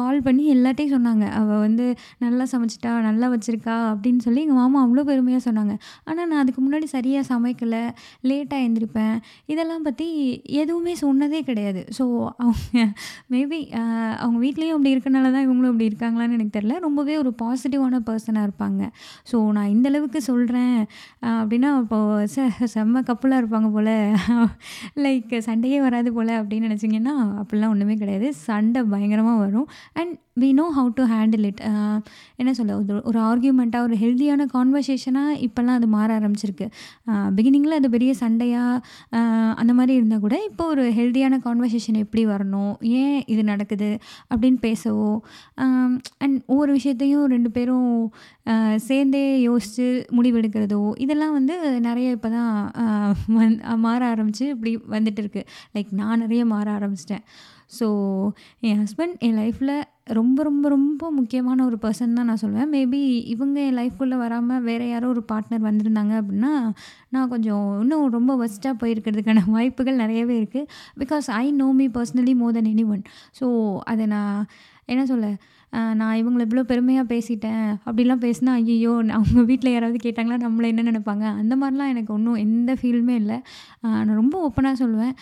கால் 0.00 0.18
பண்ணி 0.26 0.44
எல்லார்ட்டயும் 0.80 0.96
சொன்னாங்க. 0.96 1.26
அவள் 1.40 1.62
வந்து 1.66 1.84
நல்லா 2.24 2.44
சமைச்சிட்டா 2.52 2.90
நல்லா 3.08 3.26
வச்சிருக்கா" 3.34 3.74
அப்படின்னு 3.92 4.20
சொல்லி 4.26 4.40
எங்கள் 4.44 4.60
மாமா 4.60 4.78
அவ்வளோ 4.84 5.02
பெருமையாக 5.10 5.42
சொன்னாங்க. 5.48 5.74
ஆனால் 6.08 6.28
நான் 6.30 6.42
அதுக்கு 6.42 6.60
முன்னாடி 6.66 6.86
சரியாக 6.96 7.24
சமைக்கலை 7.32 7.82
லேட்டாக 8.28 8.64
எழுந்திருப்பேன் 8.64 9.16
இதெல்லாம் 9.52 9.84
பற்றி 9.88 10.08
எதுவுமே 10.62 10.94
சொன்னதே 11.04 11.40
கிடையாது. 11.50 11.82
ஸோ 11.98 12.04
அவங்க 12.44 12.84
மேபி 13.34 13.60
அவங்க 14.22 14.38
வீட்லேயும் 14.46 14.76
அப்படி 14.78 14.94
இருக்கனால 14.96 15.32
தான் 15.36 15.46
இவங்களும் 15.46 15.72
அப்படி 15.72 15.90
இருக்காங்களான்னு 15.90 16.38
எனக்கு 16.38 16.56
தெரில 16.58 16.78
ரொம்பவே 16.86 17.16
ஒரு 17.22 17.32
பாசிட்டிவான 17.42 18.02
பர்சனாக 18.10 18.48
இருப்பாங்க. 18.48 18.82
ஸோ 19.32 19.36
நான் 19.58 19.72
இந்த 19.76 19.88
அளவுக்கு 19.92 20.18
அப்படின்னா, 21.40 21.70
இப்போ 21.84 21.98
செ 22.34 22.42
செம்ம 22.74 23.02
கப்பலாக 23.10 23.40
இருப்பாங்க 23.42 23.68
போல் 23.76 23.94
லைக் 25.04 25.32
சண்டையே 25.48 25.78
வராது 25.86 26.10
போல் 26.16 26.32
அப்படின்னு 26.40 26.68
நினச்சிங்கன்னா 26.68 27.14
அப்படிலாம் 27.40 27.72
ஒன்றுமே 27.74 27.96
கிடையாது. 28.02 28.28
சண்டை 28.48 28.80
பயங்கரமாக 28.92 29.38
வரும். 29.44 29.68
And 30.00 30.14
we 30.42 30.48
know 30.58 30.66
how 30.76 30.90
to 30.98 31.04
handle 31.12 31.44
it. 31.50 31.60
என்ன 32.40 32.50
சொல்ல? 32.58 32.76
ஒரு 32.80 32.94
ஒரு 33.10 33.18
ஆர்கியூமெண்ட்டாக 33.28 33.86
ஒரு 33.88 33.96
ஹெல்த்தியான 34.02 34.46
கான்வர்சேஷனாக 34.54 35.38
இப்போல்லாம் 35.46 35.78
அது 35.80 35.88
மாற 35.96 36.08
ஆரம்பிச்சிருக்கு. 36.18 36.66
பிகினிங்கில் 37.36 37.78
அது 37.78 37.90
பெரிய 37.96 38.12
சண்டையாக 38.22 39.20
அந்த 39.60 39.72
மாதிரி 39.78 39.94
இருந்தால் 39.98 40.24
கூட, 40.26 40.36
இப்போ 40.48 40.66
ஒரு 40.74 40.84
ஹெல்தியான 40.98 41.38
கான்வர்சேஷன் 41.46 42.00
எப்படி 42.04 42.24
வரணும்? 42.32 42.72
ஏன் 43.02 43.18
இது 43.34 43.44
நடக்குது? 43.52 43.90
அப்படின்னு 44.32 44.60
பேசவோ, 44.66 45.10
அண்ட் 46.24 46.36
ஒவ்வொரு 46.52 46.70
விஷயத்தையும் 46.78 47.26
ரெண்டு 47.34 47.52
பேரும் 47.56 47.88
சேர்ந்தே 48.88 49.24
யோசித்து 49.48 49.86
முடிவெடுக்கிறதோ, 50.16 50.82
இதெல்லாம் 51.04 51.36
வந்து 51.38 51.54
நிறைய 51.88 52.16
இப்போ 52.16 52.28
தான் 52.36 52.54
வந் 53.36 53.56
மாற 53.86 54.00
ஆரம்பிச்சு 54.14 54.44
இப்படி 54.54 54.72
வந்துட்டு 54.96 55.22
இருக்கு. 55.24 55.42
லைக் 55.74 55.90
நான் 56.00 56.22
நிறைய 56.24 56.42
மாற 56.52 56.66
ஆரம்பிச்சிட்டேன் 56.78 57.24
ஸோ 57.78 57.86
என் 58.68 58.80
ஹஸ்பண்ட் 58.82 59.16
என் 59.26 59.36
லைஃப்பில் 59.40 59.74
ரொம்ப 60.18 60.42
ரொம்ப 60.42 60.66
ரொம்ப 60.74 61.10
முக்கியமான 61.16 61.64
ஒரு 61.68 61.76
பர்சன் 61.82 62.16
தான் 62.18 62.28
நான் 62.30 62.40
சொல்லுவேன். 62.42 62.70
மேபி 62.74 63.00
இவங்க 63.34 63.56
என் 63.66 63.76
லைஃப்குள்ளே 63.80 64.16
வராமல் 64.22 64.64
வேறு 64.68 64.86
யாரோ 64.88 65.08
ஒரு 65.14 65.22
பார்ட்னர் 65.32 65.66
வந்திருந்தாங்க 65.68 66.14
அப்படின்னா, 66.20 66.52
நான் 67.14 67.30
கொஞ்சம் 67.34 67.66
இன்னும் 67.82 68.06
ரொம்ப 68.16 68.34
வொர்ஸ்ட்டா 68.40 68.72
போயிருக்கிறதுக்கான 68.82 69.44
வாய்ப்புகள் 69.56 70.00
நிறையவே 70.02 70.34
இருக்குது 70.40 70.68
because 71.02 71.28
I 71.42 71.46
know 71.62 71.68
me 71.80 71.86
personally 71.98 72.34
more 72.42 72.56
then 72.58 72.70
anyone. 72.74 73.04
So 73.40 73.46
அதை 73.92 74.06
நான் 74.16 74.36
என்ன 74.88 75.02
சொல்ல? 75.12 75.26
நான் 75.98 76.16
இவங்களை 76.20 76.42
இவ்வளோ 76.46 76.62
பெருமையாக 76.70 77.06
பேசிட்டேன். 77.12 77.66
அப்படிலாம் 77.86 78.22
பேசினா, 78.24 78.52
ஐயோ 78.60 78.92
அவங்க 79.16 79.42
வீட்டில் 79.50 79.74
யாராவது 79.74 79.98
கேட்டாங்கன்னா, 80.06 80.38
நம்மள 80.46 80.66
என்ன 80.72 80.84
நினைப்பாங்க 80.90 81.24
அந்த 81.42 81.54
மாதிரிலாம் 81.60 81.92
எனக்கு 81.94 82.12
ஒன்றும் 82.16 82.40
எந்த 82.46 82.72
ஃபீலுமே 82.80 83.14
இல்லை 83.22 83.38
நான் 83.84 84.18
ரொம்ப 84.22 84.36
ஓப்பனாக 84.46 84.80
சொல்லுவேன். 84.82 85.14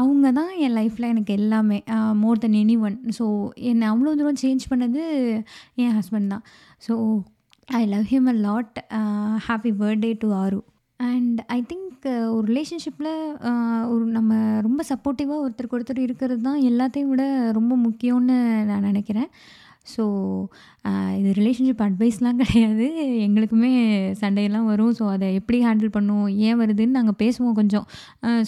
அவங்க 0.00 0.30
தான் 0.38 0.52
என் 0.64 0.76
லைஃப்பில் 0.78 1.10
எனக்கு 1.12 1.32
எல்லாமே. 1.40 1.78
More 2.22 2.42
then 2.44 2.58
anyone. 2.62 2.96
ஸோ 3.18 3.24
என்னை 3.70 3.86
அவ்வளோ 3.92 4.14
தூரம் 4.20 4.42
சேஞ்ச் 4.44 4.70
பண்ணது 4.72 5.02
என் 5.84 5.96
ஹஸ்பண்ட் 5.98 6.32
தான். 6.34 6.44
So 6.86 6.94
I 7.80 7.82
love 7.94 8.06
him 8.12 8.30
a 8.34 8.36
lot. 8.46 8.78
Happy 9.48 9.72
birthday 9.82 10.12
to 10.24 10.30
Aru. 10.44 10.58
And 11.00 11.38
I 11.56 11.58
think 11.70 12.06
ஒரு 12.34 12.44
ரிலேஷன்ஷிப்பில் 12.50 13.12
ஒரு 13.92 14.04
நம்ம 14.16 14.32
ரொம்ப 14.66 14.80
சப்போர்ட்டிவாக 14.90 15.42
ஒருத்தருக்கு 15.44 15.76
ஒருத்தர் 15.78 16.06
இருக்கிறது 16.06 16.42
தான் 16.48 16.60
எல்லாத்தையும் 16.70 17.12
விட 17.12 17.24
ரொம்ப 17.58 17.74
முக்கியம்னு 17.86 18.36
நான் 18.70 18.88
நினைக்கிறேன் 18.90 19.30
ஸோ 19.94 20.04
இது 21.18 21.30
ரிலேஷன்ஷிப் 21.38 21.80
அட்வைஸ்லாம் 21.84 22.40
கிடையாது. 22.40 22.86
எங்களுக்குமே 23.26 23.70
சண்டையெல்லாம் 24.20 24.66
வரும். 24.72 24.92
ஸோ 24.98 25.04
அதை 25.14 25.28
எப்படி 25.38 25.58
ஹேண்டில் 25.66 25.90
பண்ணுவோம் 25.96 26.28
ஏன் 26.48 26.58
வருதுன்னு 26.60 26.96
நாங்கள் 26.98 27.16
பேசுவோம் 27.22 27.56
கொஞ்சம். 27.60 27.86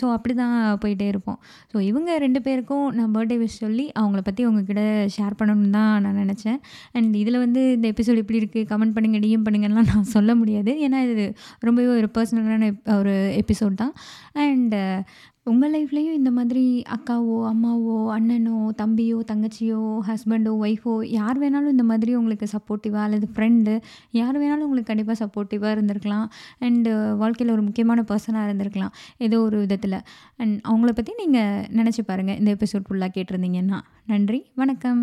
ஸோ 0.01 0.07
அப்படி 0.17 0.35
தான் 0.43 0.55
போயிட்டே 0.83 1.07
இருப்போம். 1.13 1.39
ஸோ 1.73 1.77
இவங்க 1.91 2.19
ரெண்டு 2.25 2.43
பேருக்கும் 2.47 2.87
நான் 2.99 3.13
பர்த்டே 3.17 3.39
விஷ் 3.43 3.59
சொல்லி 3.65 3.87
அவங்கள 4.01 4.23
பற்றி 4.29 4.45
உங்ககிட்ட 4.51 4.85
ஷேர் 5.17 5.39
பண்ணணும்னு 5.41 5.73
தான் 5.79 5.95
நான் 6.07 6.21
நினச்சேன். 6.25 6.61
அண்ட் 6.99 7.17
இதில் 7.23 7.43
வந்து 7.45 7.63
இந்த 7.77 7.89
எபிசோட் 7.95 8.23
எப்படி 8.25 8.41
இருக்குது 8.43 8.69
கமெண்ட் 8.73 8.97
பண்ணுங்கள் 8.99 9.25
டிஎம் 9.27 9.47
பண்ணுங்கலாம் 9.49 9.91
நான் 9.93 10.13
சொல்ல 10.17 10.35
முடியாது. 10.43 10.75
ஏன்னா 10.87 11.01
இது 11.09 11.27
ரொம்பவே 11.69 11.91
ஒரு 12.01 12.11
பர்சனலான 12.19 12.71
ஒரு 13.01 13.17
எபிசோட் 13.43 13.77
தான். 13.83 13.95
அண்ட் 14.47 14.77
உங்கள் 15.49 15.73
லைஃப்லேயும் 15.73 16.17
இந்த 16.21 16.31
மாதிரி 16.31 16.85
அக்காவோ 16.89 17.37
அம்மாவோ 17.51 17.97
அண்ணனோ 18.17 18.57
தம்பியோ 18.83 19.19
தங்கச்சியோ 19.33 19.81
ஹஸ்பண்டோ 20.09 20.53
ஒய்ஃபோ 20.65 21.05
யார் 21.05 21.41
வேணாலும் 21.41 21.69
இந்த 21.69 21.83
மாதிரி 21.83 22.15
உங்களுக்கு 22.15 22.47
சப்போர்ட்டிவாக 22.53 23.07
அல்லது 23.09 23.29
ஃப்ரெண்டு 23.35 23.81
யார் 24.11 24.39
வேணாலும் 24.39 24.67
உங்களுக்கு 24.69 24.95
கண்டிப்பாக 24.95 25.19
சப்போர்ட்டிவாக 25.25 25.75
இருந்திருக்கலாம். 25.77 26.27
அண்டு 26.61 27.17
வாழ்க்கையில் 27.17 27.55
ஒரு 27.55 27.63
முக்கியமான 27.63 28.05
பர்சனாக 28.09 28.49
இருந்திருக்கலாம். 28.49 28.93
ஏதோ 29.19 29.41
ஒரு 29.41 29.59
விதத்தில். 29.59 30.01
அண்ட் 30.37 30.61
அவங்கள 30.69 30.93
பற்றி 30.93 31.15
நீங்கள் 31.17 31.65
நினச்சி 31.77 32.05
பாருங்கள் 32.07 32.39
இந்த 32.39 32.53
எபிசோட் 32.55 32.89
ஃபுல்லாக 32.91 33.17
கேட்டிருந்தீங்கன்னா. 33.19 33.81
நன்றி. 34.07 34.51
வணக்கம். 34.55 35.03